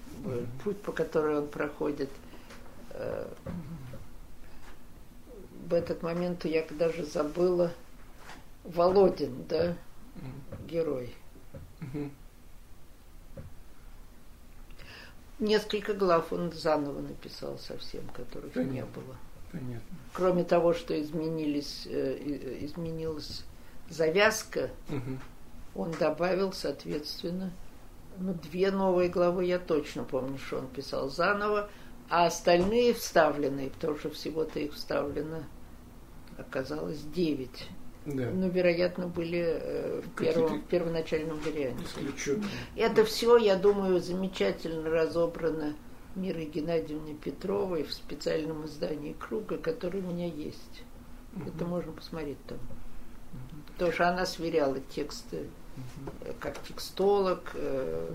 [0.64, 2.10] путь, по которому он проходит.
[2.92, 3.28] Э,
[5.68, 7.72] в этот момент я даже забыла
[8.64, 9.76] Володин, да,
[10.68, 11.14] герой.
[15.40, 18.74] Несколько глав он заново написал совсем, которых Понятно.
[18.74, 19.16] не было.
[19.52, 19.98] Понятно.
[20.14, 23.44] Кроме того, что изменились, э, изменилась
[23.90, 25.20] завязка, угу.
[25.76, 27.52] он добавил, соответственно,
[28.18, 31.70] ну, две новые главы я точно помню, что он писал заново,
[32.10, 35.44] а остальные вставленные, потому что всего-то их вставлено
[36.38, 37.68] оказалось девять.
[38.06, 38.30] Да.
[38.32, 41.84] Ну, вероятно, были э, в, первом, первоначальном варианте.
[41.86, 42.46] Исключенно.
[42.76, 45.76] Это все, я думаю, замечательно разобрано
[46.16, 50.84] Мирой Геннадьевной Петровой в специальном издании «Круга», который у меня есть.
[51.36, 51.50] Угу.
[51.50, 52.58] Это можно посмотреть там.
[52.58, 53.62] Угу.
[53.74, 55.48] Потому что она сверяла тексты
[56.40, 58.08] как текстолог, э,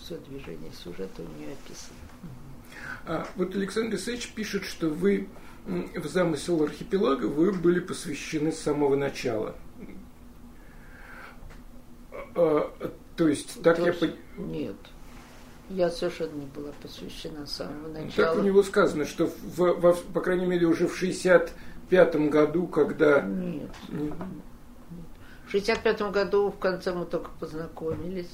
[0.00, 1.96] все движение сюжета у нее описано.
[3.06, 5.28] А вот Александр Исаевич пишет, что вы
[5.66, 9.54] в замысел архипелага вы были посвящены с самого начала.
[12.34, 12.72] А,
[13.16, 14.18] то есть, так то я понимаю...
[14.38, 14.76] Нет.
[15.68, 18.34] Я совершенно не была посвящена с самого начала.
[18.34, 23.20] Так у него сказано, что, в, в, по крайней мере, уже в 65 году, когда...
[23.22, 23.70] Нет.
[23.88, 24.14] Нет.
[25.46, 28.30] В 65 году в конце мы только познакомились.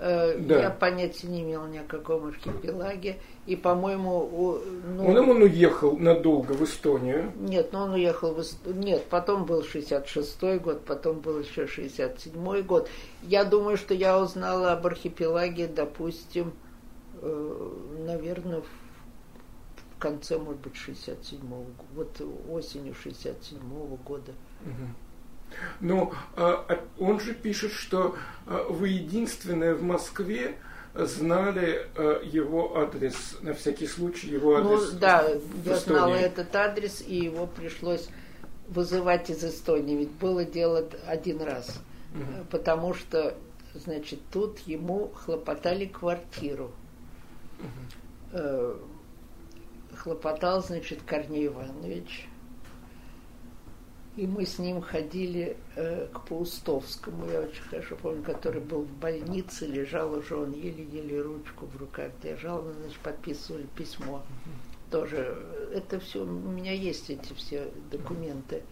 [0.00, 0.60] Э, да.
[0.60, 3.18] Я понятия не имел ни о каком архипелаге.
[3.46, 4.60] И, по-моему...
[4.94, 7.32] Ну, он, он уехал надолго в Эстонию.
[7.36, 8.80] Нет, но он уехал в Эстонию.
[8.80, 12.88] Нет, потом был 66-й год, потом был еще 67-й год.
[13.22, 16.52] Я думаю, что я узнала об архипелаге, допустим,
[17.20, 17.70] э,
[18.06, 21.64] наверное, в конце, может быть, 67-го
[21.96, 22.08] года.
[22.20, 24.32] Вот осенью 67-го года.
[24.64, 25.07] Угу.
[25.80, 30.56] Но а, он же пишет, что а, вы единственная в Москве
[30.94, 34.92] знали э, его адрес, на всякий случай его адрес.
[34.92, 35.28] Ну да,
[35.64, 38.08] я знала этот адрес, и его пришлось
[38.66, 41.80] вызывать из Эстонии, ведь было дело один раз,
[42.14, 42.46] угу.
[42.50, 43.34] потому что,
[43.74, 46.72] значит, тут ему хлопотали квартиру.
[48.32, 48.76] Угу.
[49.96, 52.28] Хлопотал, значит, Корней Иванович
[54.18, 58.90] и мы с ним ходили э, к Паустовскому, я очень хорошо помню, который был в
[58.90, 64.24] больнице, лежал уже, он еле-еле ручку в руках держал, мы, значит, подписывали письмо.
[64.90, 65.40] Тоже,
[65.72, 68.64] это все, у меня есть эти все документы.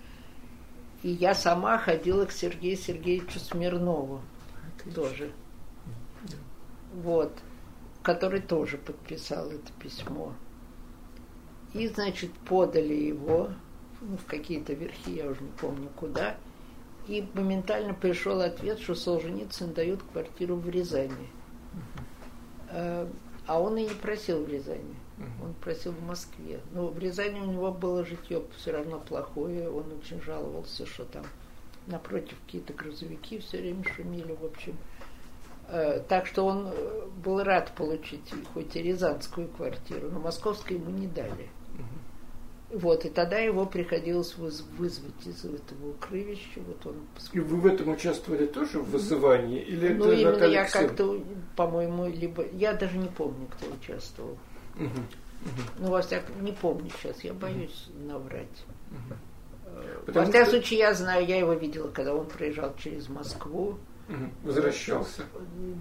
[1.04, 4.22] И я сама ходила к Сергею Сергеевичу Смирнову
[4.80, 5.02] Отлично.
[5.02, 5.32] тоже.
[6.92, 7.32] Вот,
[8.02, 10.32] который тоже подписал это письмо.
[11.72, 13.50] И, значит, подали его
[14.00, 16.36] ну, в какие-то верхи, я уже не помню куда,
[17.06, 21.28] и моментально пришел ответ, что Солженицын дают квартиру в Рязани.
[22.72, 23.12] Uh-huh.
[23.46, 24.96] А он и не просил в Рязани.
[25.18, 25.44] Uh-huh.
[25.44, 26.60] Он просил в Москве.
[26.72, 29.70] Но в Рязани у него было житье все равно плохое.
[29.70, 31.24] Он очень жаловался, что там
[31.86, 34.76] напротив какие-то грузовики все время шумели, в общем.
[35.68, 40.90] Э, так что он э, был рад получить хоть и рязанскую квартиру, но московскую ему
[40.90, 41.48] не дали.
[42.70, 46.60] Вот, и тогда его приходилось вызвать из этого укрывища.
[46.66, 46.96] Вот он...
[47.32, 49.60] И вы в этом участвовали тоже в вызывании?
[49.60, 51.22] Или ну, это именно я как-то,
[51.54, 52.44] по-моему, либо...
[52.52, 54.36] Я даже не помню, кто участвовал.
[54.74, 54.84] Угу.
[54.84, 55.62] Угу.
[55.78, 58.08] Ну, во всяком не помню сейчас, я боюсь угу.
[58.08, 58.64] наврать.
[58.90, 59.76] Угу.
[60.06, 60.56] Потому во всяком что...
[60.56, 63.78] случае, я знаю, я его видела, когда он проезжал через Москву.
[64.08, 64.30] Угу.
[64.42, 65.22] Возвращался.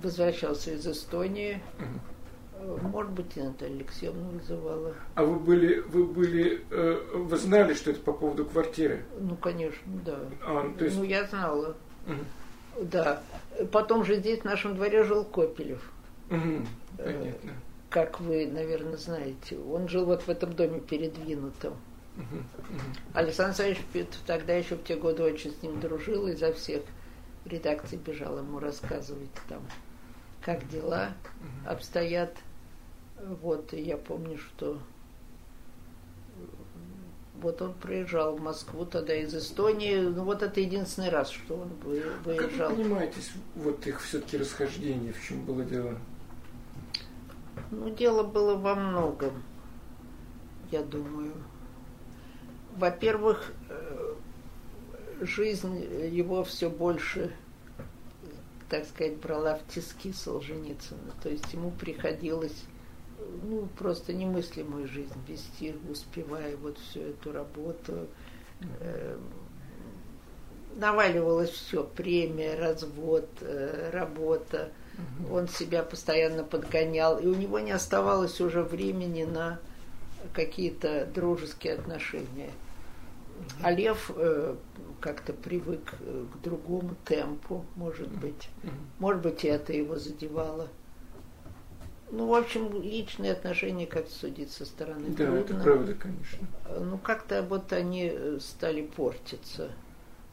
[0.03, 1.63] Возвращался из Эстонии.
[1.79, 2.14] Угу
[2.81, 4.93] может быть, и Наталья Алексеевна вызывала.
[5.15, 9.05] А вы были, вы были, э, вы знали, что это по поводу квартиры?
[9.19, 10.19] Ну, конечно, да.
[10.45, 10.97] А, ну, то есть...
[10.97, 11.75] Ну, я знала.
[12.07, 12.85] Угу.
[12.85, 13.21] Да.
[13.71, 15.91] Потом же здесь в нашем дворе жил Копелев.
[16.29, 16.65] Угу.
[16.97, 17.51] Понятно.
[17.89, 19.57] Как вы, наверное, знаете.
[19.57, 21.73] Он жил вот в этом доме передвинутом.
[22.17, 22.79] Угу.
[23.13, 26.81] Александр Александрович тогда еще в те годы очень с ним дружил, и за всех
[27.45, 29.61] редакций бежал ему рассказывать там,
[30.41, 31.09] как дела
[31.65, 32.35] обстоят.
[33.41, 34.79] Вот, и я помню, что
[37.41, 39.99] вот он приезжал в Москву тогда из Эстонии.
[39.99, 42.37] Ну, вот это единственный раз, что он выезжал.
[42.37, 43.19] Как вы понимаете,
[43.55, 45.97] вот их все-таки расхождение, в чем было дело?
[47.71, 49.43] Ну, дело было во многом,
[50.71, 51.33] я думаю.
[52.75, 54.13] Во-первых, э,
[55.21, 55.77] жизнь
[56.11, 57.33] его все больше,
[58.69, 61.13] так сказать, брала в тиски Солженицына.
[61.23, 62.65] То есть ему приходилось
[63.43, 68.07] ну, просто немыслимую жизнь вести, успевая вот всю эту работу.
[68.79, 69.17] Э,
[70.75, 74.71] наваливалось все, премия, развод, э, работа.
[75.29, 79.59] Он себя постоянно подгонял, и у него не оставалось уже времени на
[80.33, 82.51] какие-то дружеские отношения.
[83.61, 84.55] А Лев э,
[85.01, 88.49] как-то привык к другому темпу, может быть.
[88.99, 90.69] Может быть, и это его задевало.
[92.11, 95.39] Ну, в общем, личные отношения, как судить со стороны, да, трудно.
[95.39, 96.47] это правда, конечно.
[96.79, 99.71] Ну, как-то вот они э, стали портиться.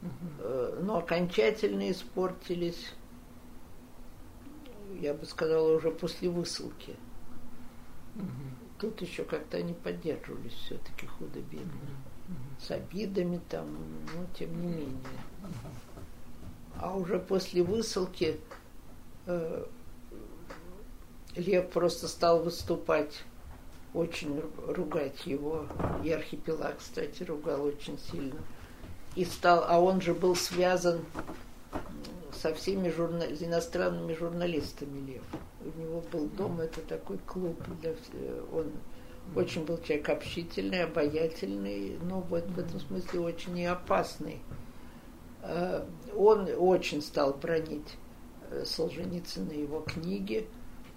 [0.01, 0.83] Угу.
[0.83, 2.93] Но окончательно испортились,
[4.99, 6.95] я бы сказала, уже после высылки.
[8.15, 8.25] Угу.
[8.79, 11.71] Тут еще как-то они поддерживались все-таки худо-бедно.
[12.27, 12.61] Угу.
[12.61, 13.67] С обидами там,
[14.13, 15.01] но тем не менее.
[16.77, 18.39] А уже после высылки
[19.25, 19.65] э,
[21.35, 23.23] Лев просто стал выступать,
[23.93, 25.65] очень ругать его.
[26.03, 28.39] И архипелаг, кстати, ругал очень сильно.
[29.15, 31.01] И стал, а он же был связан
[32.31, 35.23] со всеми журна, иностранными журналистами Лев.
[35.61, 37.95] У него был дом, это такой клуб для
[38.51, 38.71] он
[39.35, 44.41] очень был человек общительный, обаятельный, но вот в этом смысле очень и опасный.
[45.41, 47.97] Э, он очень стал бронить
[48.51, 50.47] э, Солженицына его книги.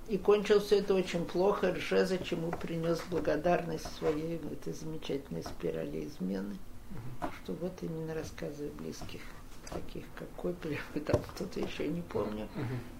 [0.09, 1.73] И кончилось это очень плохо.
[1.73, 6.57] Ржеза чему принес благодарность своей этой замечательной спирали измены,
[7.43, 9.21] что вот именно рассказы близких,
[9.69, 12.47] таких как Копелев и там кто-то еще, не помню,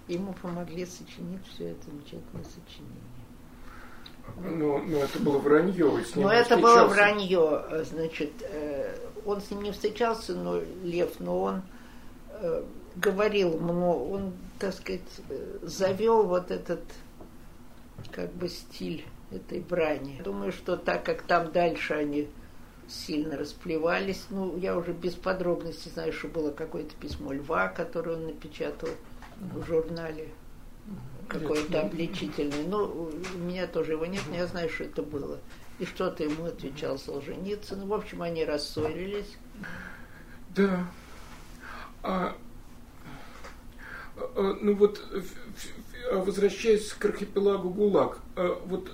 [0.07, 3.17] ему помогли сочинить все это замечательное сочинение.
[4.35, 6.03] Ну, ну, это было вранье.
[6.03, 7.63] С ним но это было вранье.
[7.85, 8.95] Значит, э,
[9.25, 11.61] он с ним не встречался, но Лев, но он
[12.31, 12.63] э,
[12.97, 15.01] говорил много, он, так сказать,
[15.61, 16.81] завел вот этот
[18.11, 20.21] как бы стиль этой брани.
[20.23, 22.27] Думаю, что так как там дальше они
[22.87, 28.27] сильно расплевались, ну, я уже без подробностей знаю, что было какое-то письмо Льва, которое он
[28.27, 28.89] напечатал
[29.39, 30.29] в журнале
[31.27, 32.65] какой-то обличительный.
[32.65, 35.39] Ну, у меня тоже его нет, но я знаю, что это было.
[35.79, 37.87] И что-то ему отвечал Солженицын.
[37.87, 39.37] В общем, они рассорились.
[40.55, 40.87] Да.
[42.01, 42.35] А,
[44.35, 45.01] ну вот,
[46.11, 48.91] возвращаясь к архипелагу ГУЛАГ, а, вот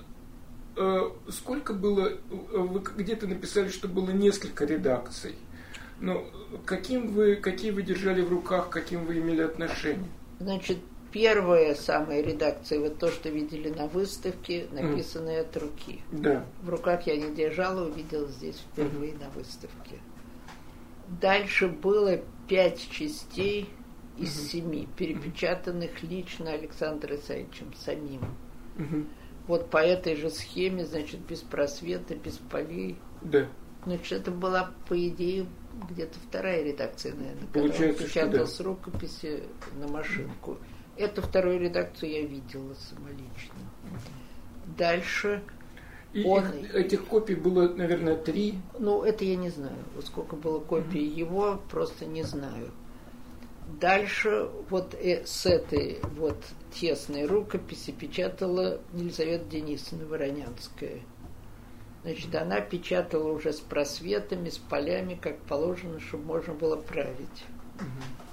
[0.76, 2.14] а, сколько было,
[2.52, 5.36] вы где-то написали, что было несколько редакций.
[6.00, 6.26] Но
[6.66, 10.10] каким вы, какие вы держали в руках, каким вы имели отношение?
[10.40, 10.80] Значит,
[11.12, 15.48] первая самая редакция, вот то, что видели на выставке, написанное mm.
[15.48, 16.02] от руки.
[16.12, 16.46] Да.
[16.64, 19.24] В руках я не держала, увидела здесь впервые mm.
[19.24, 20.00] на выставке.
[21.22, 23.70] Дальше было пять частей
[24.18, 28.22] из семи, перепечатанных лично Александром Исаевичем самим.
[28.78, 29.08] Mm-hmm.
[29.48, 32.98] Вот по этой же схеме, значит, без просвета, без полей.
[33.22, 33.48] Да.
[33.86, 35.48] Значит, это была, по идее,
[35.90, 38.48] где-то вторая редакция, наверное, Получается, когда он печатал да.
[38.48, 39.44] с рукописи
[39.76, 40.58] на машинку.
[40.96, 43.56] Эту вторую редакцию я видела самолично.
[44.78, 45.44] Дальше
[46.14, 46.46] и он...
[46.52, 48.60] их, этих копий было, наверное, три.
[48.80, 49.76] Ну, это я не знаю.
[50.04, 51.20] Сколько было копий mm-hmm.
[51.20, 52.72] его, просто не знаю.
[53.80, 56.38] Дальше вот с этой вот
[56.74, 61.02] тесной рукописи печатала Елизавета Денисовна Воронянская.
[62.04, 67.46] Значит, она печатала уже с просветами, с полями, как положено, чтобы можно было править.
[67.78, 68.24] Mm-hmm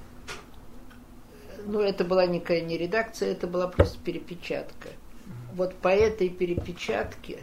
[1.66, 4.88] ну, это была никакая не редакция, это была просто перепечатка.
[5.52, 7.42] Вот по этой перепечатке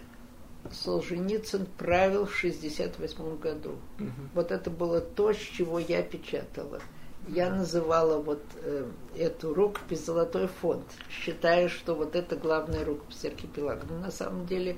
[0.72, 3.76] Солженицын правил в 1968 году.
[4.00, 4.12] Угу.
[4.34, 6.82] Вот это было то, с чего я печатала.
[7.28, 13.86] Я называла вот э, эту рукопись «Золотой фонд», считая, что вот это главная рукопись архипелага.
[13.90, 14.78] Но на самом деле,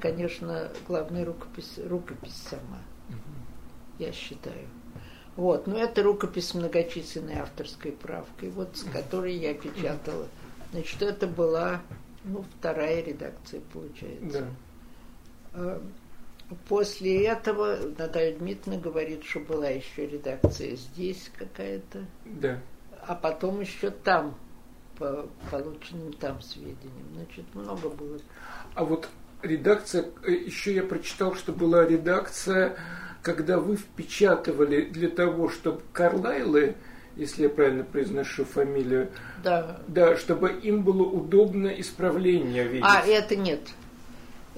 [0.00, 2.78] конечно, главная рукопись, рукопись сама,
[3.08, 3.18] угу.
[3.98, 4.68] я считаю.
[5.36, 10.26] Вот, но это рукопись с многочисленной авторской правкой, вот с которой я печатала.
[10.72, 11.80] Значит, это была
[12.24, 14.46] ну, вторая редакция, получается.
[15.54, 15.78] Да.
[16.50, 22.04] А, после этого Наталья Дмитриевна говорит, что была еще редакция здесь какая-то.
[22.24, 22.60] Да.
[23.06, 24.34] А потом еще там,
[24.98, 27.08] по полученным там сведениям.
[27.14, 28.18] Значит, много было.
[28.74, 29.08] А вот
[29.42, 32.76] редакция, э, еще я прочитал, что была редакция
[33.22, 36.76] когда вы впечатывали для того, чтобы Карлайлы,
[37.16, 39.10] если я правильно произношу фамилию,
[39.42, 42.86] да, да чтобы им было удобно исправление видеть.
[42.88, 43.60] А это нет.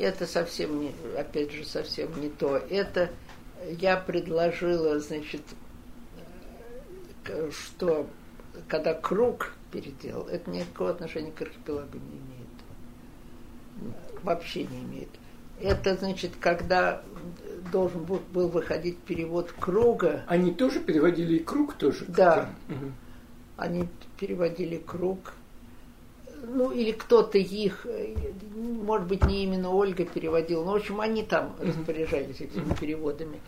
[0.00, 2.56] Это совсем не, опять же, совсем не то.
[2.56, 3.10] Это
[3.68, 5.42] я предложила, значит,
[7.50, 8.08] что
[8.66, 13.94] когда круг переделал, это никакого отношения к архипелагу не имеет.
[14.22, 15.10] Вообще не имеет.
[15.60, 17.02] Это значит, когда
[17.70, 20.24] должен был, был выходить перевод круга.
[20.26, 22.06] Они тоже переводили и круг тоже?
[22.08, 22.48] Да.
[22.70, 22.92] Угу.
[23.58, 23.86] Они
[24.18, 25.34] переводили круг.
[26.42, 27.86] Ну, или кто-то их,
[28.54, 33.40] может быть, не именно Ольга переводила, но, в общем, они там распоряжались этими переводами.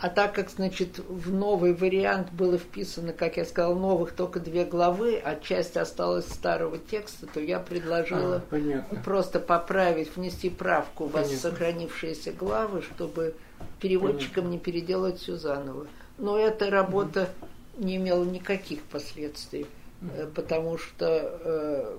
[0.00, 4.64] А так как, значит, в новый вариант было вписано, как я сказал, новых только две
[4.64, 11.24] главы, а часть осталась старого текста, то я предложила а, просто поправить, внести правку в
[11.26, 13.34] сохранившиеся главы, чтобы
[13.78, 14.52] переводчикам понятно.
[14.52, 15.86] не переделать все заново.
[16.16, 17.28] Но эта работа
[17.76, 17.84] угу.
[17.84, 19.66] не имела никаких последствий,
[20.00, 20.30] угу.
[20.34, 21.06] потому что
[21.44, 21.96] э,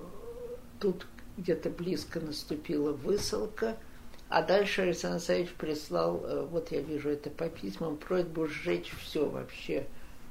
[0.82, 1.06] тут
[1.38, 3.78] где-то близко наступила высылка–
[4.32, 9.28] а дальше Александр Савич прислал, э, вот я вижу это по письмам, просьбу сжечь все
[9.28, 9.86] вообще,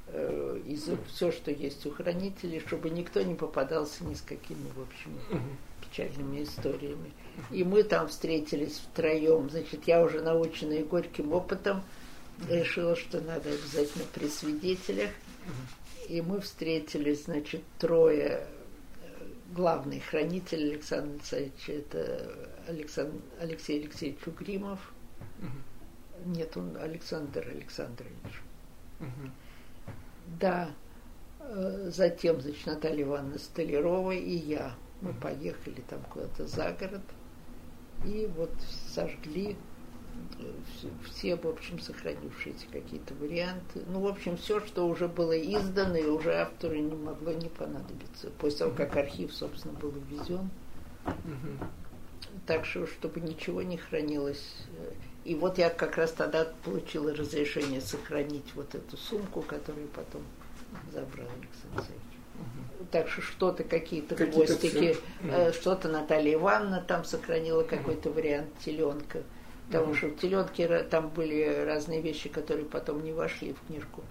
[0.08, 4.82] э, из все, что есть у хранителей, чтобы никто не попадался ни с какими, в
[4.82, 5.16] общем,
[5.80, 7.12] печальными историями.
[7.52, 9.48] И мы там встретились втроем.
[9.50, 11.84] Значит, я уже наученная горьким опытом
[12.48, 15.10] решила, что надо обязательно при свидетелях.
[16.08, 18.48] И мы встретились, значит, трое
[19.52, 22.36] главный хранитель Александра Алексеевича, это
[22.68, 24.92] Александр, Алексей Алексеевич Угримов.
[25.40, 26.30] Угу.
[26.36, 28.42] Нет, он Александр Александрович.
[29.00, 29.30] Угу.
[30.40, 30.70] Да.
[31.40, 34.74] Э, затем, значит, Наталья Ивановна Столярова и я.
[35.00, 35.20] Мы угу.
[35.20, 37.02] поехали там куда-то за город.
[38.04, 38.52] И вот
[38.94, 39.56] сожгли
[41.04, 43.82] все, в общем, сохранившиеся какие-то варианты.
[43.86, 48.30] Ну, в общем, все, что уже было издано, и уже автору не могло не понадобиться.
[48.38, 50.50] После того, как архив, собственно, был ввезен.
[52.46, 54.66] Так что, чтобы ничего не хранилось.
[55.24, 60.22] И вот я как раз тогда получила разрешение сохранить вот эту сумку, которую потом
[60.92, 62.12] забрал Александр Алексеевич.
[62.90, 69.22] Так что что-то, какие-то какие хвостики, э, что-то Наталья Ивановна там сохранила какой-то вариант теленка.
[69.72, 74.02] Потому что в теленке там были разные вещи, которые потом не вошли в книжку.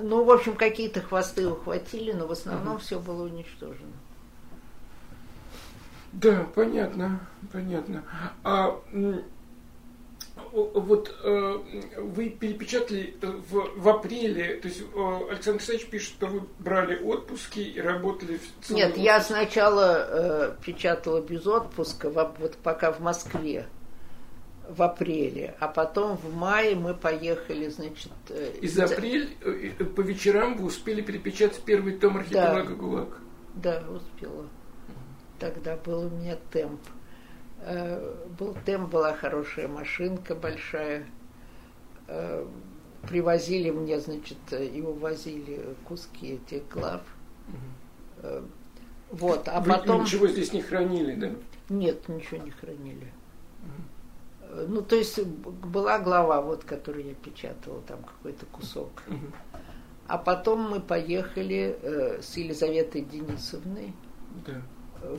[0.00, 3.92] Ну, в общем, какие-то хвосты ухватили, но в основном все было уничтожено.
[6.12, 7.20] Да, понятно,
[7.52, 8.04] понятно.
[8.44, 8.78] А
[10.52, 11.58] вот э,
[11.98, 14.84] вы перепечатали э, в, в апреле, то есть э,
[15.30, 20.56] Александр Александрович пишет, что вы брали отпуски и работали в целом Нет, я сначала э,
[20.64, 23.66] печатала без отпуска, в, вот пока в Москве
[24.68, 28.12] в апреле, а потом в мае мы поехали, значит...
[28.28, 29.28] Э, Из апреля
[29.96, 33.20] по вечерам вы успели перепечатать первый том архипелага да, ГУЛАГ?
[33.54, 34.46] Да, успела.
[35.38, 36.80] Тогда был у меня темп.
[37.60, 41.06] Э, был темп, была хорошая машинка большая.
[42.06, 42.46] Э,
[43.08, 47.02] привозили мне, значит, и увозили куски этих глав.
[47.48, 48.42] Угу.
[49.10, 50.02] Вот, а Вы потом...
[50.02, 51.32] ничего здесь не хранили, да?
[51.68, 53.12] Нет, ничего не хранили.
[54.68, 59.02] Ну, то есть была глава, вот, которую я печатала, там какой-то кусок.
[60.06, 63.94] А потом мы поехали э, с Елизаветой Денисовной.
[64.46, 64.60] Да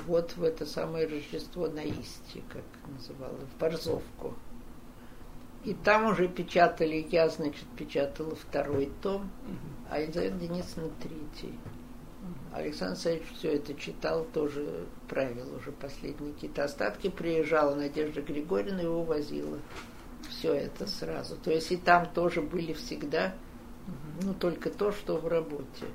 [0.08, 4.34] вот в это самое Рождество на Исте, как называла, в Борзовку.
[5.64, 9.30] И там уже печатали, я, значит, печатала второй том,
[9.90, 11.58] а Елизавета Денисовна третий.
[12.54, 17.10] Александр Александрович все это читал, тоже правил уже последние какие-то остатки.
[17.10, 19.60] Приезжала Надежда Григорьевна и увозила
[20.30, 21.36] все это сразу.
[21.38, 23.34] То есть и там тоже были всегда,
[24.22, 25.88] ну, только то, что в работе.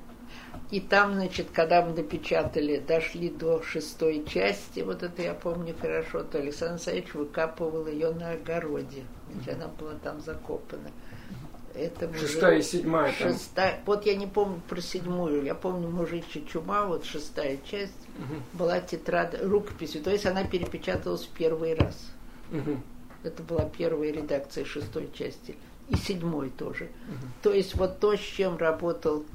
[0.69, 6.23] И там, значит, когда мы напечатали, дошли до шестой части, вот это я помню хорошо,
[6.23, 9.05] то Александр Александрович выкапывал ее на огороде.
[9.31, 10.91] Значит, она была там закопана.
[11.75, 13.11] Это шестая и седьмая.
[13.13, 13.73] Шестая.
[13.73, 13.81] Там.
[13.85, 15.43] Вот я не помню про седьмую.
[15.43, 18.41] Я помню мужичья чума, вот шестая часть, угу.
[18.53, 20.01] была тетрадь рукописью.
[20.01, 22.11] То есть она перепечаталась в первый раз.
[22.51, 22.81] Угу.
[23.23, 25.55] Это была первая редакция шестой части.
[25.89, 26.85] И седьмой тоже.
[26.85, 27.27] Угу.
[27.43, 29.25] То есть вот то, с чем работал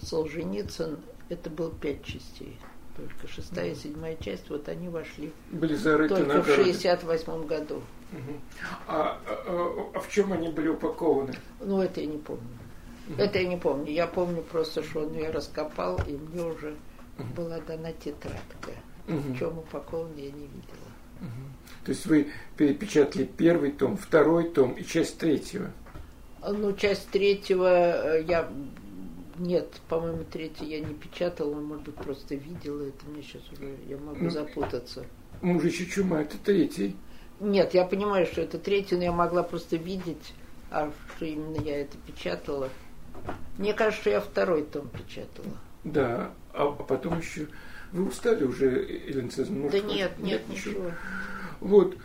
[0.00, 2.58] Солженицын, это был пять частей.
[2.96, 7.82] Только шестая и седьмая часть, вот они вошли были зарыты только в 68 году.
[8.12, 8.40] Угу.
[8.86, 11.34] А, а, а в чем они были упакованы?
[11.60, 12.42] Ну, это я не помню.
[13.08, 13.22] Угу.
[13.22, 13.92] Это я не помню.
[13.92, 16.76] Я помню просто, что он ее раскопал, и мне уже
[17.18, 17.28] угу.
[17.36, 18.72] была дана тетрадка.
[19.08, 19.18] Угу.
[19.18, 20.86] В чем упакован, я не видела.
[21.84, 25.70] То есть вы перепечатали первый том, второй том и часть третьего?
[26.46, 28.50] Ну, часть третьего э, я
[29.38, 33.06] нет, по-моему, третий я не печатала, может быть, просто видела это.
[33.06, 35.04] Мне сейчас уже, я могу ну, запутаться.
[35.42, 36.96] Мужичья чума, это третий.
[37.40, 40.34] Нет, я понимаю, что это третий, но я могла просто видеть,
[40.70, 42.70] а что именно я это печатала.
[43.58, 45.56] Мне кажется, что я второй том печатала.
[45.84, 47.48] Да, а потом еще...
[47.92, 48.66] Вы устали уже,
[49.06, 49.70] Елена Цезаревна?
[49.70, 50.72] Да нет, нет, нет, ничего.
[50.72, 50.90] ничего.
[51.60, 51.96] Вот.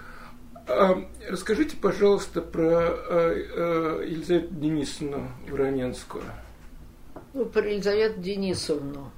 [0.68, 6.24] А, расскажите, пожалуйста, про а, а, Елизавету Денисовну Вороненскую.
[7.34, 9.12] Ну, про Елизавету Денисовну.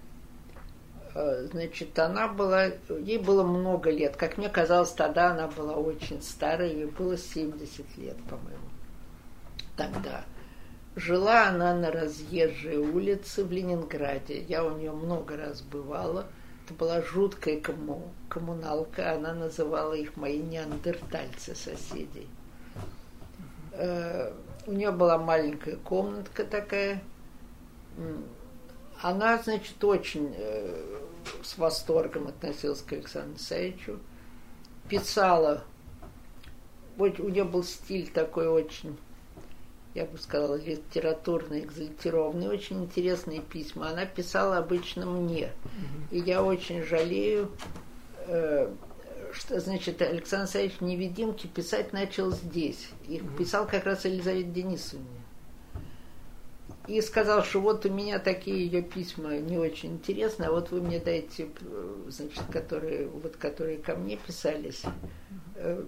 [1.16, 4.16] Э, значит, она была, ей было много лет.
[4.16, 8.70] Как мне казалось, тогда она была очень старая, ей было 70 лет, по-моему,
[9.78, 10.24] тогда.
[10.96, 14.42] Жила она на разъезжей улице в Ленинграде.
[14.42, 16.26] Я у нее много раз бывала.
[16.66, 19.14] Это была жуткая комму, коммуналка.
[19.14, 22.28] Она называла их мои неандертальцы соседей.
[23.72, 24.32] Э,
[24.66, 27.02] у нее была маленькая комнатка такая–
[29.04, 31.02] она, значит, очень э,
[31.44, 34.00] с восторгом относилась к Александру Саевичу.
[34.88, 35.66] Писала,
[36.96, 38.98] вот у нее был стиль такой очень,
[39.94, 43.90] я бы сказала, литературный, экзальтированный, очень интересные письма.
[43.90, 45.52] Она писала обычно мне.
[46.10, 47.52] И я очень жалею,
[48.28, 48.74] э,
[49.34, 52.88] что, значит, Александр Саевич невидимки писать начал здесь.
[53.10, 55.23] Их писал как раз Елизавета Денисовна
[56.88, 60.82] и сказал, что вот у меня такие ее письма не очень интересные, а вот вы
[60.82, 61.48] мне дайте,
[62.08, 64.84] значит, которые, вот, которые ко мне писались,
[65.56, 65.84] э,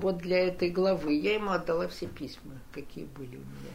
[0.00, 1.14] вот для этой главы.
[1.14, 3.72] Я ему отдала все письма, какие были у меня.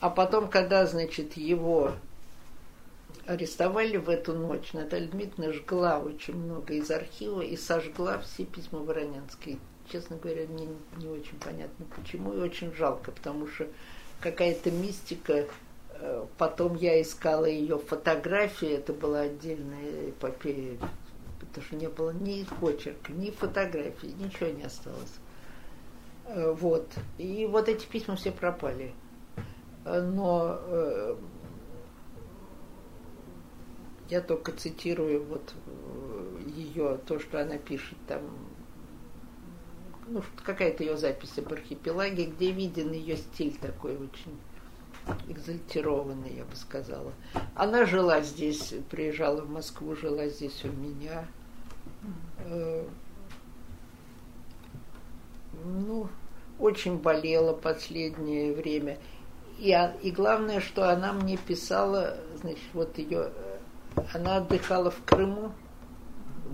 [0.00, 1.92] А потом, когда, значит, его
[3.26, 8.80] арестовали в эту ночь, Наталья Дмитриевна жгла очень много из архива и сожгла все письма
[8.80, 9.58] Воронянской.
[9.90, 13.66] Честно говоря, мне не очень понятно почему и очень жалко, потому что
[14.20, 15.46] какая-то мистика.
[15.94, 20.78] Э, потом я искала ее фотографии, это была отдельная эпопея,
[21.40, 25.14] потому что не было ни почерка, ни фотографий, ничего не осталось.
[26.26, 26.88] Э, вот.
[27.18, 28.94] И вот эти письма все пропали.
[29.84, 30.60] Э, но
[34.08, 35.52] я только цитирую вот
[36.54, 38.20] ее, то, что она пишет там
[40.06, 44.38] ну, какая-то ее запись об архипелаге, где виден ее стиль такой очень
[45.28, 47.12] экзальтированный, я бы сказала.
[47.54, 51.26] Она жила здесь, приезжала в Москву, жила здесь у меня.
[52.40, 52.84] Э,
[55.64, 56.08] ну,
[56.58, 58.98] очень болела последнее время.
[59.58, 63.30] И, и главное, что она мне писала, значит, вот ее,
[64.12, 65.52] она отдыхала в Крыму,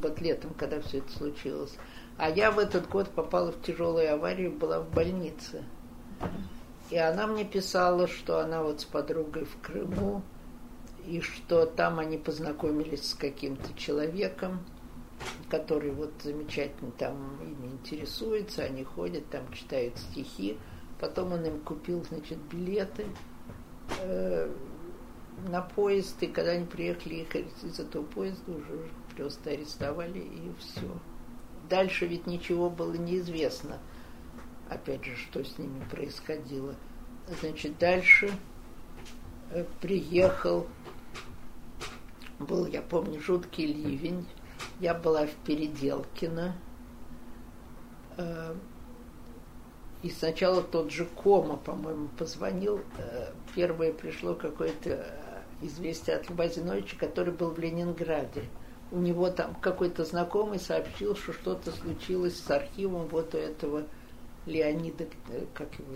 [0.01, 1.77] вот летом, когда все это случилось.
[2.19, 5.65] А я в этот год попала в тяжелую аварию, была в больнице.
[6.91, 10.23] И она мне писала, что она вот с подругой в Крыму,
[11.07, 14.61] и что там они познакомились с каким-то человеком,
[15.51, 20.59] который вот замечательно там ими интересуется, они ходят, там читают стихи.
[21.01, 23.07] Потом он им купил, значит, билеты
[24.01, 24.55] э,
[25.49, 30.89] на поезд, и когда они приехали ехали из этого поезда, уже просто арестовали, и все.
[31.73, 33.79] Дальше ведь ничего было неизвестно.
[34.69, 36.75] Опять же, что с ними происходило.
[37.41, 38.31] Значит, дальше
[39.53, 40.67] э, приехал,
[42.39, 44.29] был, я помню, жуткий ливень,
[44.81, 46.55] я была в Переделкино.
[48.19, 48.55] Э,
[50.03, 52.83] и сначала тот же Кома, по-моему, позвонил.
[52.99, 55.11] Э, первое пришло какое-то
[55.63, 58.45] известие от Льва Зиновича, который был в Ленинграде.
[58.93, 63.85] У него там какой-то знакомый сообщил, что что-то случилось с архивом вот у этого
[64.47, 65.07] Леонида,
[65.55, 65.95] как его,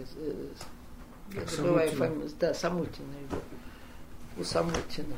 [1.34, 3.42] я забываю фамилию, да, Самутина его,
[4.38, 5.16] у Самутина.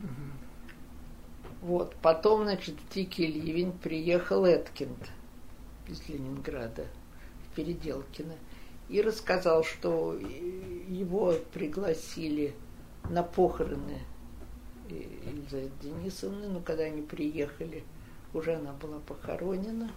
[0.00, 1.66] Угу.
[1.66, 1.96] Вот.
[1.96, 5.10] Потом, значит, в Дикий Ливень приехал Эткинд
[5.88, 6.86] из Ленинграда
[7.44, 8.36] в Переделкино
[8.88, 12.54] и рассказал, что его пригласили
[13.10, 14.00] на похороны
[14.94, 17.84] Елизаветы Денисовны, но когда они приехали,
[18.32, 19.90] уже она была похоронена.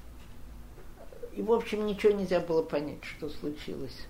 [1.34, 4.08] И, в общем, ничего нельзя было понять, что случилось.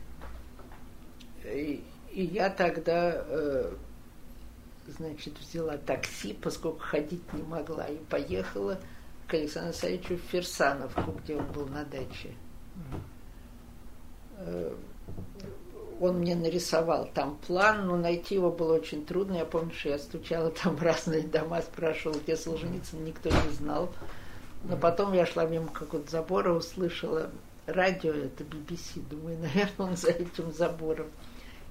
[1.44, 3.74] И, и я тогда э,
[4.98, 8.80] значит, взяла такси, поскольку ходить не могла, и поехала
[9.28, 12.34] к Александру Савичу в Ферсановку, где он был на даче.
[14.38, 14.76] Э,
[16.00, 19.36] он мне нарисовал там план, но найти его было очень трудно.
[19.36, 23.90] Я помню, что я стучала там в разные дома, спрашивала, где Солженицын, никто не знал.
[24.64, 27.30] Но потом я шла мимо какого-то забора, услышала
[27.66, 31.08] радио, это BBC, думаю, наверное, он за этим забором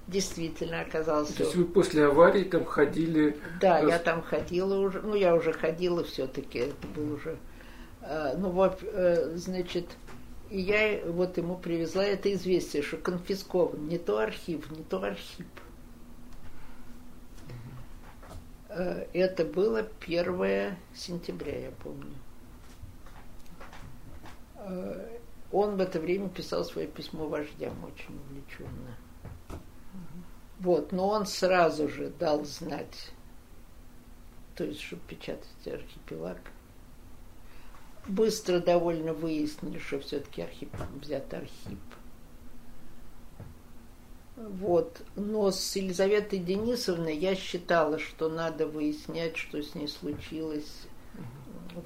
[0.06, 1.36] действительно оказался.
[1.36, 3.36] То есть вы после аварии там ходили?
[3.60, 3.90] Да, раз...
[3.90, 7.36] я там ходила уже, ну я уже ходила все-таки, это был уже,
[8.00, 9.86] э, ну вот, э, значит,
[10.50, 15.46] и я вот ему привезла это известие, что конфискован не то архив, не то архив.
[18.68, 22.14] Э, это было 1 сентября, я помню.
[25.50, 28.96] Он в это время писал свое письмо вождям очень увлеченно.
[30.60, 33.12] Вот, но он сразу же дал знать,
[34.56, 36.38] то есть, чтобы печатать архипелаг.
[38.08, 40.70] Быстро довольно выяснили, что все-таки архип,
[41.00, 41.78] взят архип.
[44.36, 45.02] Вот.
[45.16, 50.86] Но с Елизаветой Денисовной я считала, что надо выяснять, что с ней случилось.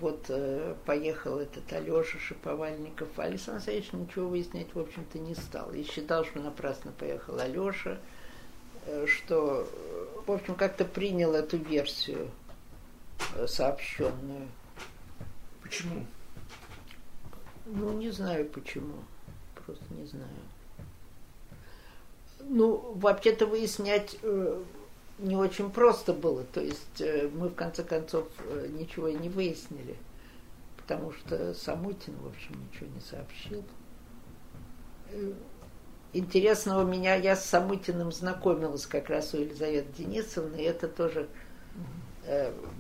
[0.01, 3.09] Вот э, поехал этот Алеша Шиповальников.
[3.17, 5.73] А Александр Савич ничего выяснять, в общем-то, не стал.
[5.73, 7.99] И считал, что напрасно поехал Алеша.
[8.87, 9.67] Э, что,
[10.27, 12.31] в общем, как-то принял эту версию
[13.35, 14.49] э, сообщенную.
[15.73, 16.05] Почему?
[17.65, 18.93] Ну, не знаю почему.
[19.55, 20.29] Просто не знаю.
[22.41, 24.63] Ну, вообще-то выяснять э,
[25.19, 26.45] не очень просто было.
[26.45, 29.97] То есть э, мы, в конце концов, э, ничего и не выяснили.
[30.77, 33.65] Потому что Самутин, в общем, ничего не сообщил.
[35.11, 35.33] Э,
[36.13, 41.31] интересного меня, я с Самытиным знакомилась как раз у Елизаветы Денисовны, и это тоже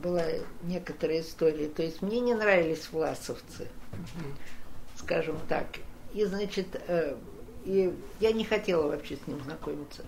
[0.02, 0.24] была
[0.62, 1.68] некоторая история.
[1.68, 3.68] То есть мне не нравились власовцы,
[4.96, 5.66] скажем так.
[6.14, 7.16] И, значит, э,
[7.64, 10.04] и я не хотела вообще с ним знакомиться.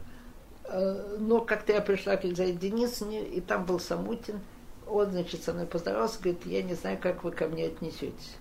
[0.65, 4.40] Э, но как-то я пришла к Елизавете Денисовне, и там был Самутин.
[4.86, 8.36] Он, значит, со мной поздоровался, говорит, я не знаю, как вы ко мне отнесетесь.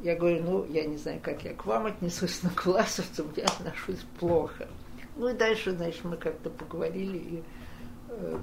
[0.00, 3.44] Я говорю, ну, я не знаю, как я к вам отнесусь, но к власовцам я
[3.44, 4.68] отношусь плохо.
[5.16, 7.42] Ну и дальше, значит, мы как-то поговорили, и
[8.10, 8.38] э,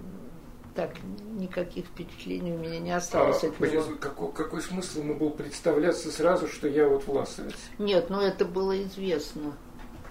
[0.75, 0.91] так
[1.37, 3.83] никаких впечатлений у меня не осталось а, от него.
[3.99, 7.55] Какой, какой смысл ему был представляться сразу, что я вот власовец?
[7.79, 9.53] Нет, ну это было известно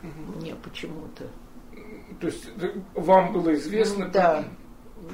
[0.02, 0.38] угу.
[0.40, 1.24] мне почему-то.
[2.20, 2.48] То есть
[2.94, 4.08] вам было известно?
[4.08, 4.44] Да.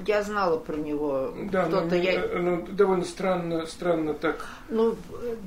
[0.06, 1.34] Я знала про него.
[1.50, 2.12] Да, Кто-то ну, я...
[2.12, 4.46] Э, ну, довольно странно, странно так.
[4.68, 4.94] Ну,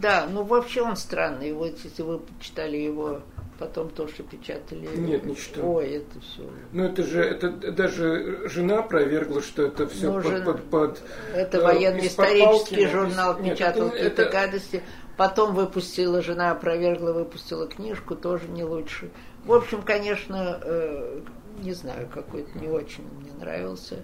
[0.02, 1.54] да, ну вообще он странный.
[1.54, 3.22] Вот если вы читали его
[3.64, 4.88] потом то, что печатали.
[4.98, 5.76] Нет, не читал.
[5.78, 6.44] Ой, это все.
[6.74, 11.02] Ну это же, это даже жена опровергла, что это все Ну, под, под, под,
[11.34, 14.84] Это э, военно-исторический из-под палки, журнал из- нет, печатал это- какие-то это- гадости.
[15.16, 19.12] Потом выпустила, жена опровергла, выпустила книжку, тоже не лучше.
[19.46, 21.22] В общем, конечно, э,
[21.60, 24.00] не знаю, какой-то не очень мне нравился.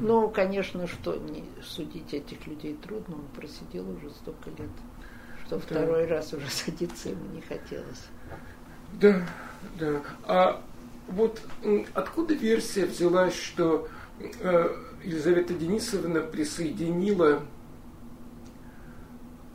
[0.00, 4.70] Ну, конечно, что не судить этих людей трудно, он просидел уже столько лет,
[5.46, 8.06] что второй раз уже садиться ему не хотелось.
[9.00, 9.22] Да,
[9.78, 10.02] да.
[10.24, 10.62] А
[11.08, 11.40] вот
[11.94, 13.88] откуда версия взялась, что
[14.18, 17.42] э, Елизавета Денисовна присоединила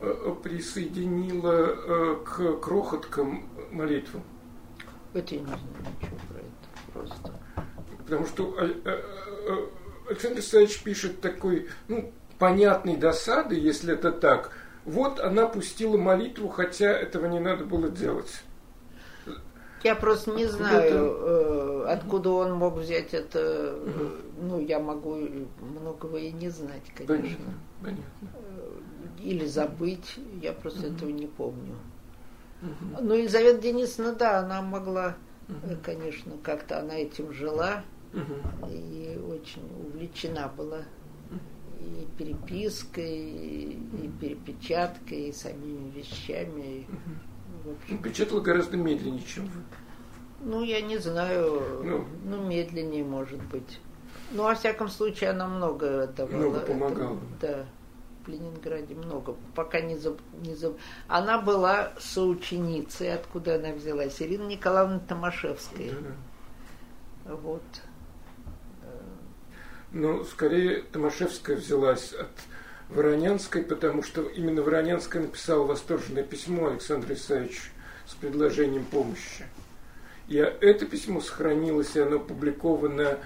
[0.00, 4.22] э, присоединила э, к крохоткам молитву?
[5.14, 5.60] Вот я не знаю
[6.00, 7.32] ничего про это просто.
[7.98, 8.56] Потому что
[10.08, 14.52] Александр Исаевич пишет такой, ну, понятной досады, если это так.
[14.84, 18.42] Вот она пустила молитву, хотя этого не надо было делать.
[19.84, 23.38] Я просто не знаю, э, откуда он мог взять это.
[23.40, 24.10] э,
[24.40, 25.16] Ну, я могу
[25.60, 27.54] многого и не знать, конечно.
[27.80, 28.02] Понятно.
[28.34, 28.70] Э,
[29.22, 31.74] Или забыть, я просто этого не помню.
[33.00, 35.16] Ну, Елизавета Денисовна, да, она могла,
[35.48, 37.82] э, конечно, как-то она этим жила
[38.12, 38.68] Мгм.
[38.70, 40.82] и очень увлечена была
[41.80, 46.86] и перепиской, и, и перепечаткой, и самими вещами.
[47.64, 49.60] В общем, Ну, Печатала гораздо медленнее, чем вы.
[50.40, 52.04] Ну, я не знаю, Ну.
[52.24, 53.80] ну, медленнее, может быть.
[54.30, 56.36] Ну, во всяком случае, она много давала.
[56.36, 57.16] Много помогала.
[57.16, 57.20] этому.
[57.40, 57.66] Да,
[58.24, 59.34] в Ленинграде много.
[59.54, 60.20] Пока не заб...
[60.42, 60.76] не заб...
[61.08, 65.90] Она была соученицей, откуда она взялась, Ирина Николаевна Томашевская.
[65.90, 67.34] Да-да.
[67.36, 67.62] Вот.
[69.92, 72.28] Но скорее Томашевская взялась от
[72.88, 77.70] Воронянской, потому что именно Воронянская написала восторженное письмо Александру Исаевичу
[78.06, 79.44] с предложением помощи.
[80.28, 83.18] И это письмо сохранилось, и оно опубликовано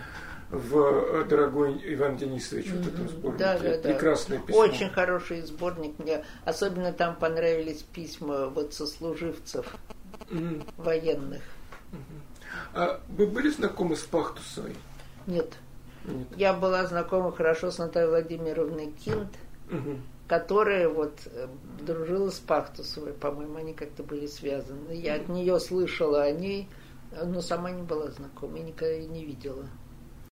[0.50, 3.44] в э, «Дорогой Иван Денисович», вот этом сборнике.
[3.44, 3.92] Да, да, да.
[3.92, 4.60] Прекрасное письмо.
[4.60, 5.98] Очень хороший сборник.
[5.98, 9.66] Мне особенно там понравились письма вот сослуживцев
[10.30, 10.62] М.
[10.76, 11.42] военных.
[12.74, 14.76] А вы были знакомы с Пахтусовой?
[15.26, 15.52] Нет.
[16.04, 16.26] Нет.
[16.36, 19.30] Я была знакома хорошо с Натальей Владимировной Кинт,
[19.72, 20.02] Мгм.
[20.28, 21.48] которая вот э,
[21.80, 24.92] дружила с Пахтусовой, по-моему, они как-то были связаны.
[24.92, 26.68] Я от нее слышала о ней,
[27.24, 29.66] но сама не была знакома, никогда ее не видела.